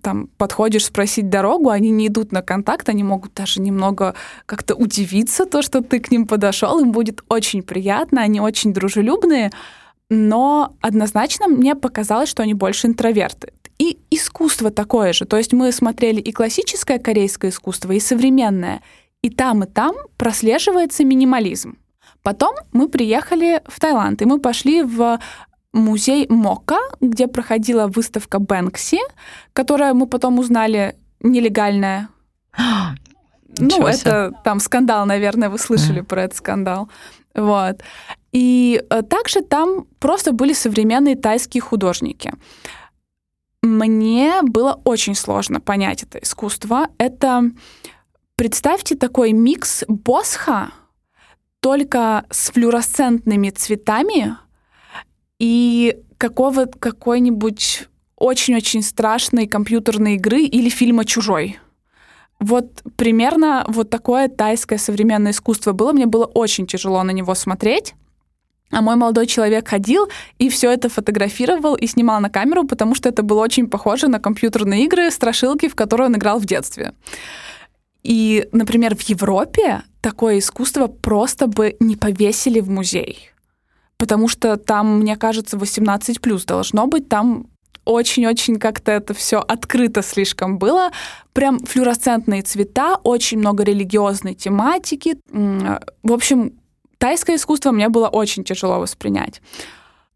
там 0.03 0.29
подходишь 0.37 0.87
спросить 0.87 1.31
дорогу, 1.31 1.71
они 1.71 1.91
не 1.91 2.09
идут 2.09 2.33
на 2.33 2.43
контакт, 2.43 2.89
они 2.89 3.03
могут 3.03 3.35
даже 3.35 3.61
немного 3.61 4.15
как-то 4.47 4.75
удивиться, 4.75 5.47
то, 5.47 5.63
что 5.63 5.83
ты 5.83 6.01
к 6.01 6.11
ним 6.11 6.27
подошел, 6.27 6.79
им 6.81 6.93
будет 6.93 7.23
очень 7.29 7.63
приятно, 7.63 8.21
они 8.21 8.41
очень 8.41 8.73
дружелюбные, 8.75 9.51
но 10.11 10.77
однозначно 10.81 11.49
мне 11.49 11.75
показалось, 11.75 12.29
что 12.29 12.43
они 12.43 12.55
больше 12.55 12.89
интроверты. 12.89 13.53
И 13.81 13.97
искусство 14.11 14.71
такое 14.71 15.15
же. 15.15 15.25
То 15.25 15.39
есть 15.39 15.55
мы 15.55 15.73
смотрели 15.73 16.21
и 16.21 16.33
классическое 16.33 16.99
корейское 16.99 17.51
искусство, 17.51 17.93
и 17.93 18.01
современное. 18.01 18.83
И 19.23 19.31
там, 19.31 19.65
и 19.65 19.67
там 19.67 19.95
прослеживается 20.19 21.03
минимализм. 21.03 21.79
Потом 22.23 22.55
мы 22.73 22.89
приехали 22.91 23.63
в 23.67 23.81
Таиланд, 23.81 24.21
и 24.21 24.27
мы 24.27 24.39
пошли 24.39 24.83
в 24.83 25.19
музей 25.73 26.27
Мока, 26.29 26.79
где 27.01 27.27
проходила 27.27 27.87
выставка 27.87 28.39
Бэнкси, 28.39 28.99
которая 29.55 29.95
мы 29.95 30.07
потом 30.07 30.39
узнали 30.39 30.95
нелегальная. 31.21 32.09
ну, 33.59 33.87
это 33.87 34.33
там 34.45 34.61
скандал, 34.61 35.07
наверное, 35.07 35.49
вы 35.49 35.59
слышали 35.59 36.03
про 36.03 36.25
этот 36.25 36.37
скандал. 36.37 36.91
Вот. 37.35 37.81
И 38.33 38.83
э, 38.91 39.03
также 39.03 39.41
там 39.41 39.87
просто 39.99 40.33
были 40.33 40.53
современные 40.53 41.17
тайские 41.17 41.63
художники. 41.63 42.35
Мне 43.63 44.41
было 44.43 44.81
очень 44.85 45.15
сложно 45.15 45.61
понять 45.61 46.03
это 46.03 46.19
искусство. 46.19 46.89
Это, 46.99 47.51
представьте, 48.37 48.97
такой 48.97 49.33
микс 49.33 49.85
босха, 49.87 50.71
только 51.61 52.25
с 52.31 52.51
флюоресцентными 52.51 53.51
цветами 53.51 54.37
и 55.39 55.99
какого, 56.17 56.67
какой-нибудь 56.67 57.89
очень-очень 58.17 58.83
страшной 58.83 59.47
компьютерной 59.47 60.15
игры 60.15 60.43
или 60.43 60.69
фильма 60.69 61.05
«Чужой». 61.05 61.59
Вот 62.39 62.83
примерно 62.97 63.67
вот 63.69 63.91
такое 63.91 64.29
тайское 64.29 64.79
современное 64.79 65.33
искусство 65.33 65.73
было. 65.73 65.93
Мне 65.93 66.07
было 66.07 66.25
очень 66.25 66.67
тяжело 66.67 67.03
на 67.03 67.11
него 67.11 67.35
смотреть. 67.35 67.95
А 68.71 68.83
мой 68.83 68.97
молодой 68.97 69.27
человек 69.27 69.69
ходил 69.69 70.09
и 70.39 70.49
все 70.49 70.71
это 70.71 70.89
фотографировал 70.89 71.75
и 71.75 71.87
снимал 71.87 72.21
на 72.21 72.31
камеру, 72.31 72.65
потому 72.65 72.95
что 72.95 73.09
это 73.09 73.23
было 73.23 73.41
очень 73.41 73.69
похоже 73.69 74.09
на 74.09 74.21
компьютерные 74.21 74.85
игры, 74.85 75.11
страшилки, 75.11 75.69
в 75.69 75.75
которые 75.75 76.07
он 76.07 76.17
играл 76.17 76.39
в 76.39 76.47
детстве. 76.47 76.95
И, 78.03 78.49
например, 78.53 78.95
в 78.97 79.03
Европе 79.03 79.83
такое 80.01 80.39
искусство 80.39 80.87
просто 80.87 81.47
бы 81.47 81.77
не 81.81 81.97
повесили 81.97 82.61
в 82.61 82.71
музей. 82.71 83.31
потому 84.01 84.29
что 84.29 84.57
там, 84.57 85.01
мне 85.01 85.15
кажется, 85.17 85.59
18 85.59 86.23
плюс 86.23 86.47
должно 86.47 86.87
быть, 86.87 87.09
там 87.11 87.47
очень-очень 87.85 88.59
как-то 88.59 88.93
это 88.93 89.13
все 89.13 89.41
открыто 89.41 90.01
слишком 90.01 90.59
было. 90.59 90.91
Прям 91.35 91.59
флюоресцентные 91.59 92.41
цвета, 92.41 92.97
очень 93.03 93.39
много 93.39 93.63
религиозной 93.63 94.35
тематики. 94.35 95.17
В 95.31 96.13
общем, 96.13 96.53
тайское 97.01 97.37
искусство 97.37 97.73
мне 97.73 97.89
было 97.89 98.09
очень 98.09 98.45
тяжело 98.45 98.79
воспринять. 98.79 99.41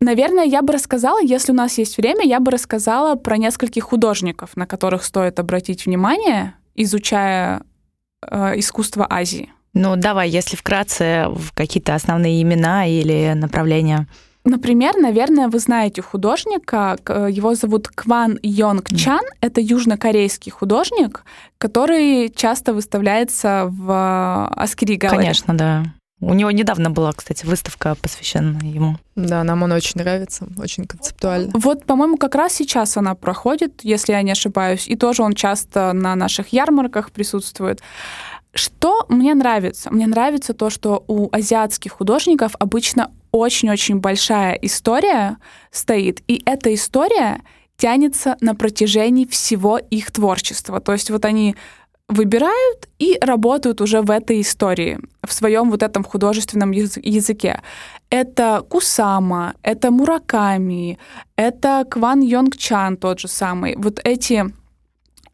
Наверное, 0.00 0.44
я 0.44 0.60
бы 0.60 0.74
рассказала, 0.74 1.20
если 1.20 1.52
у 1.52 1.54
нас 1.54 1.78
есть 1.78 1.96
время, 1.96 2.24
я 2.24 2.38
бы 2.38 2.50
рассказала 2.50 3.14
про 3.14 3.38
нескольких 3.38 3.84
художников, 3.84 4.50
на 4.54 4.66
которых 4.66 5.02
стоит 5.02 5.40
обратить 5.40 5.86
внимание, 5.86 6.54
изучая 6.74 7.62
э, 8.20 8.58
искусство 8.58 9.06
Азии. 9.08 9.50
Ну, 9.72 9.96
давай, 9.96 10.28
если 10.28 10.56
вкратце, 10.56 11.26
какие-то 11.54 11.94
основные 11.94 12.42
имена 12.42 12.86
или 12.86 13.32
направления. 13.34 14.06
Например, 14.44 14.94
наверное, 14.98 15.48
вы 15.48 15.58
знаете 15.58 16.02
художника, 16.02 16.98
его 17.08 17.54
зовут 17.54 17.88
Кван 17.88 18.38
Йонг 18.42 18.90
Чан, 18.94 19.24
mm. 19.24 19.38
это 19.40 19.62
южнокорейский 19.62 20.52
художник, 20.52 21.24
который 21.56 22.30
часто 22.30 22.74
выставляется 22.74 23.68
в 23.70 24.48
Аскери 24.54 24.96
Галере. 24.96 25.18
Конечно, 25.18 25.56
да. 25.56 25.84
У 26.24 26.34
него 26.34 26.50
недавно 26.50 26.90
была, 26.90 27.12
кстати, 27.12 27.44
выставка, 27.44 27.94
посвященная 28.00 28.66
ему. 28.66 28.96
Да, 29.14 29.44
нам 29.44 29.62
он 29.62 29.72
очень 29.72 30.00
нравится, 30.00 30.46
очень 30.56 30.86
концептуально. 30.86 31.52
Вот, 31.54 31.84
по-моему, 31.84 32.16
как 32.16 32.34
раз 32.34 32.54
сейчас 32.54 32.96
она 32.96 33.14
проходит, 33.14 33.80
если 33.82 34.12
я 34.12 34.22
не 34.22 34.32
ошибаюсь, 34.32 34.88
и 34.88 34.96
тоже 34.96 35.22
он 35.22 35.34
часто 35.34 35.92
на 35.92 36.14
наших 36.16 36.48
ярмарках 36.48 37.10
присутствует. 37.10 37.80
Что 38.54 39.04
мне 39.08 39.34
нравится? 39.34 39.90
Мне 39.92 40.06
нравится 40.06 40.54
то, 40.54 40.70
что 40.70 41.04
у 41.08 41.28
азиатских 41.34 41.92
художников 41.92 42.54
обычно 42.58 43.10
очень-очень 43.32 43.96
большая 43.96 44.54
история 44.54 45.38
стоит, 45.72 46.22
и 46.28 46.40
эта 46.46 46.72
история 46.72 47.42
тянется 47.76 48.36
на 48.40 48.54
протяжении 48.54 49.26
всего 49.26 49.78
их 49.78 50.12
творчества. 50.12 50.80
То 50.80 50.92
есть 50.92 51.10
вот 51.10 51.24
они 51.24 51.56
выбирают 52.08 52.88
и 52.98 53.18
работают 53.20 53.80
уже 53.80 54.02
в 54.02 54.10
этой 54.10 54.40
истории, 54.40 54.98
в 55.26 55.32
своем 55.32 55.70
вот 55.70 55.82
этом 55.82 56.04
художественном 56.04 56.70
языке. 56.70 57.62
Это 58.10 58.62
Кусама, 58.68 59.54
это 59.62 59.90
Мураками, 59.90 60.98
это 61.36 61.86
Кван 61.88 62.20
Йонг 62.20 62.56
Чан 62.56 62.96
тот 62.96 63.20
же 63.20 63.28
самый. 63.28 63.74
Вот 63.76 64.00
эти 64.04 64.44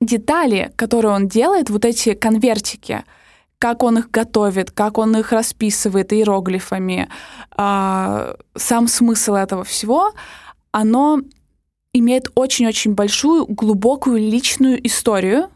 детали, 0.00 0.72
которые 0.76 1.12
он 1.12 1.28
делает, 1.28 1.70
вот 1.70 1.84
эти 1.84 2.14
конвертики, 2.14 3.04
как 3.58 3.82
он 3.82 3.98
их 3.98 4.10
готовит, 4.10 4.70
как 4.70 4.96
он 4.96 5.16
их 5.16 5.32
расписывает 5.32 6.12
иероглифами, 6.12 7.08
а, 7.56 8.36
сам 8.56 8.88
смысл 8.88 9.34
этого 9.34 9.64
всего, 9.64 10.12
оно 10.72 11.20
имеет 11.92 12.30
очень-очень 12.34 12.94
большую, 12.94 13.46
глубокую 13.46 14.18
личную 14.18 14.86
историю, 14.86 15.50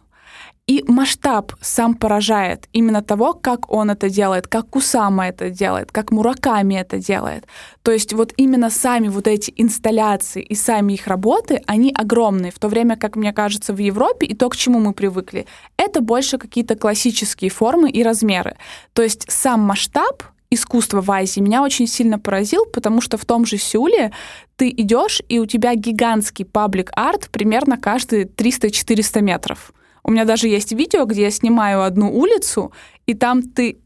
и 0.66 0.83
масштаб 0.88 1.53
сам 1.61 1.94
поражает 1.94 2.68
именно 2.72 3.03
того, 3.03 3.35
как 3.35 3.70
он 3.70 3.90
это 3.90 4.09
делает, 4.09 4.46
как 4.48 4.70
Кусама 4.70 5.29
это 5.29 5.50
делает, 5.50 5.92
как 5.92 6.11
Мураками 6.11 6.74
это 6.74 6.98
делает. 6.98 7.44
То 7.83 7.92
есть 7.92 8.14
вот 8.14 8.33
именно 8.38 8.70
сами 8.70 9.09
вот 9.09 9.27
эти 9.27 9.53
инсталляции 9.57 10.42
и 10.42 10.55
сами 10.55 10.94
их 10.94 11.07
работы, 11.07 11.62
они 11.66 11.92
огромные, 11.94 12.50
в 12.50 12.59
то 12.59 12.68
время 12.68 12.96
как, 12.96 13.16
мне 13.16 13.35
кажется, 13.35 13.74
в 13.74 13.79
Европе 13.79 14.27
и 14.27 14.35
то, 14.35 14.48
к 14.48 14.57
чему 14.57 14.81
мы 14.81 14.94
привыкли, 14.94 15.46
это 15.77 16.00
больше 16.00 16.38
какие-то 16.38 16.77
классические 16.77 17.50
формы 17.50 17.90
и 17.90 18.03
размеры. 18.03 18.57
То 18.94 19.03
есть 19.03 19.31
сам 19.31 19.61
масштаб 19.61 20.22
искусства 20.50 21.03
в 21.03 21.11
Азии 21.11 21.40
меня 21.40 21.62
очень 21.62 21.87
сильно 21.87 22.18
поразил, 22.18 22.64
потому 22.72 23.03
что 23.03 23.18
в 23.18 23.27
том 23.27 23.44
же 23.44 23.59
Сеуле 23.59 24.12
ты 24.57 24.70
идешь, 24.70 25.20
и 25.29 25.40
у 25.40 25.46
тебя 25.46 25.74
гигантский 25.74 26.46
паблик-арт 26.46 27.29
примерно 27.31 27.77
каждые 27.77 28.24
300-400 28.24 29.20
метров. 29.20 29.74
У 30.05 30.11
меня 30.11 30.25
даже 30.25 30.49
есть 30.49 30.73
видео, 30.73 31.07
где 31.07 31.23
я 31.23 31.31
снимаю 31.31 31.83
одну 31.83 32.12
улицу, 32.12 32.73
и 33.07 33.14
там 33.14 33.43
ты 33.43 33.79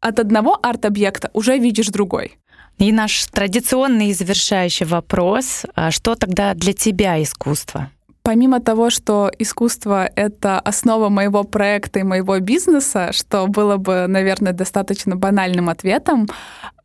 от 0.00 0.18
одного 0.18 0.58
арт-объекта 0.62 1.30
уже 1.32 1.58
видишь 1.58 1.88
другой. 1.88 2.38
И 2.78 2.92
наш 2.92 3.26
традиционный 3.26 4.12
завершающий 4.12 4.86
вопрос. 4.86 5.64
А 5.74 5.90
что 5.90 6.14
тогда 6.16 6.54
для 6.54 6.72
тебя 6.72 7.22
искусство? 7.22 7.90
Помимо 8.22 8.60
того, 8.60 8.90
что 8.90 9.30
искусство— 9.38 10.08
это 10.16 10.60
основа 10.60 11.08
моего 11.08 11.42
проекта 11.44 12.00
и 12.00 12.04
моего 12.04 12.38
бизнеса, 12.38 13.10
что 13.12 13.46
было 13.46 13.78
бы, 13.78 14.06
наверное, 14.06 14.52
достаточно 14.52 15.16
банальным 15.16 15.68
ответом, 15.68 16.28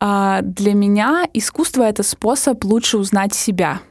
а, 0.00 0.40
для 0.42 0.74
меня 0.74 1.28
искусство— 1.32 1.82
это 1.84 2.02
способ 2.02 2.64
лучше 2.64 2.98
узнать 2.98 3.34
себя— 3.34 3.80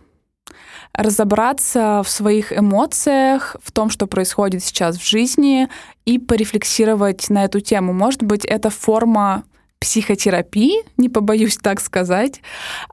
разобраться 0.93 2.01
в 2.03 2.09
своих 2.09 2.57
эмоциях, 2.57 3.55
в 3.63 3.71
том, 3.71 3.89
что 3.89 4.07
происходит 4.07 4.63
сейчас 4.63 4.97
в 4.97 5.07
жизни, 5.07 5.67
и 6.05 6.19
порефлексировать 6.19 7.29
на 7.29 7.45
эту 7.45 7.59
тему. 7.59 7.93
Может 7.93 8.23
быть, 8.23 8.45
это 8.45 8.69
форма 8.69 9.43
психотерапии, 9.79 10.83
не 10.97 11.09
побоюсь 11.09 11.57
так 11.57 11.79
сказать, 11.79 12.41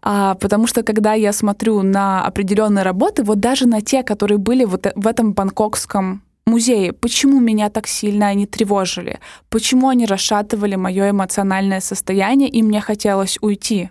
а, 0.02 0.34
потому 0.34 0.66
что 0.66 0.82
когда 0.82 1.14
я 1.14 1.32
смотрю 1.32 1.82
на 1.82 2.24
определенные 2.24 2.82
работы, 2.82 3.22
вот 3.22 3.40
даже 3.40 3.66
на 3.66 3.80
те, 3.80 4.02
которые 4.02 4.38
были 4.38 4.64
вот 4.64 4.86
в 4.94 5.06
этом 5.06 5.32
бангкокском 5.32 6.22
музее, 6.46 6.92
почему 6.92 7.40
меня 7.40 7.70
так 7.70 7.86
сильно 7.86 8.26
они 8.26 8.46
тревожили, 8.46 9.18
почему 9.48 9.88
они 9.88 10.04
расшатывали 10.06 10.74
мое 10.74 11.10
эмоциональное 11.10 11.80
состояние, 11.80 12.48
и 12.50 12.62
мне 12.62 12.80
хотелось 12.80 13.38
уйти. 13.40 13.90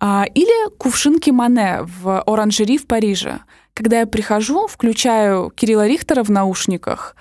А, 0.00 0.24
или 0.34 0.70
кувшинки 0.78 1.30
Мане 1.30 1.80
в 1.82 2.22
оранжери 2.22 2.78
в 2.78 2.86
Париже. 2.86 3.40
Когда 3.74 4.00
я 4.00 4.06
прихожу, 4.06 4.66
включаю 4.66 5.50
Кирилла 5.50 5.86
Рихтера 5.86 6.22
в 6.22 6.30
наушниках, 6.30 7.14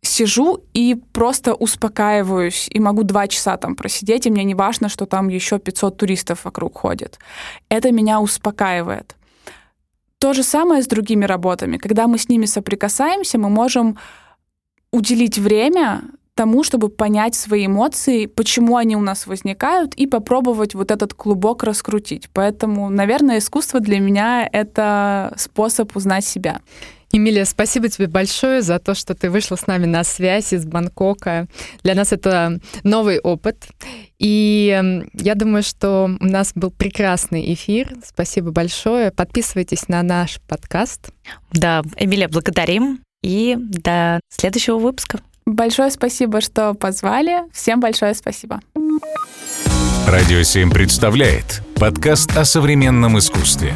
сижу 0.00 0.64
и 0.72 0.96
просто 1.12 1.54
успокаиваюсь, 1.54 2.68
и 2.70 2.80
могу 2.80 3.02
два 3.02 3.28
часа 3.28 3.56
там 3.56 3.76
просидеть, 3.76 4.26
и 4.26 4.30
мне 4.30 4.44
не 4.44 4.54
важно, 4.54 4.88
что 4.88 5.06
там 5.06 5.28
еще 5.28 5.58
500 5.58 5.96
туристов 5.96 6.44
вокруг 6.44 6.78
ходит. 6.78 7.18
Это 7.68 7.92
меня 7.92 8.20
успокаивает. 8.20 9.14
То 10.18 10.32
же 10.32 10.42
самое 10.42 10.82
с 10.82 10.86
другими 10.86 11.24
работами. 11.24 11.76
Когда 11.76 12.06
мы 12.06 12.18
с 12.18 12.28
ними 12.28 12.46
соприкасаемся, 12.46 13.38
мы 13.38 13.50
можем 13.50 13.98
уделить 14.90 15.38
время 15.38 16.02
тому, 16.34 16.64
чтобы 16.64 16.88
понять 16.88 17.34
свои 17.34 17.66
эмоции, 17.66 18.26
почему 18.26 18.76
они 18.76 18.96
у 18.96 19.00
нас 19.00 19.26
возникают, 19.26 19.94
и 19.94 20.06
попробовать 20.06 20.74
вот 20.74 20.90
этот 20.90 21.14
клубок 21.14 21.62
раскрутить. 21.62 22.28
Поэтому, 22.32 22.88
наверное, 22.88 23.38
искусство 23.38 23.80
для 23.80 24.00
меня— 24.00 24.48
это 24.52 25.34
способ 25.36 25.94
узнать 25.96 26.24
себя. 26.24 26.60
Эмилия, 27.14 27.44
спасибо 27.44 27.90
тебе 27.90 28.06
большое 28.06 28.62
за 28.62 28.78
то, 28.78 28.94
что 28.94 29.14
ты 29.14 29.28
вышла 29.28 29.56
с 29.56 29.66
нами 29.66 29.84
на 29.84 30.02
связь 30.02 30.54
из 30.54 30.64
Бангкока. 30.64 31.46
Для 31.82 31.94
нас 31.94 32.10
это 32.10 32.58
новый 32.84 33.20
опыт. 33.20 33.68
И 34.18 34.80
я 35.12 35.34
думаю, 35.34 35.62
что 35.62 36.10
у 36.18 36.24
нас 36.24 36.52
был 36.54 36.70
прекрасный 36.70 37.52
эфир. 37.52 37.92
Спасибо 38.02 38.50
большое. 38.50 39.10
Подписывайтесь 39.10 39.88
на 39.88 40.02
наш 40.02 40.40
подкаст. 40.48 41.10
Да, 41.52 41.82
Эмилия, 41.98 42.28
благодарим. 42.28 43.00
И 43.22 43.56
до 43.58 44.18
следующего 44.30 44.78
выпуска. 44.78 45.20
Большое 45.46 45.90
спасибо, 45.90 46.40
что 46.40 46.74
позвали. 46.74 47.42
Всем 47.52 47.80
большое 47.80 48.14
спасибо. 48.14 48.60
Радио 50.06 50.42
7 50.42 50.70
представляет 50.70 51.62
подкаст 51.76 52.36
о 52.36 52.44
современном 52.44 53.18
искусстве. 53.18 53.74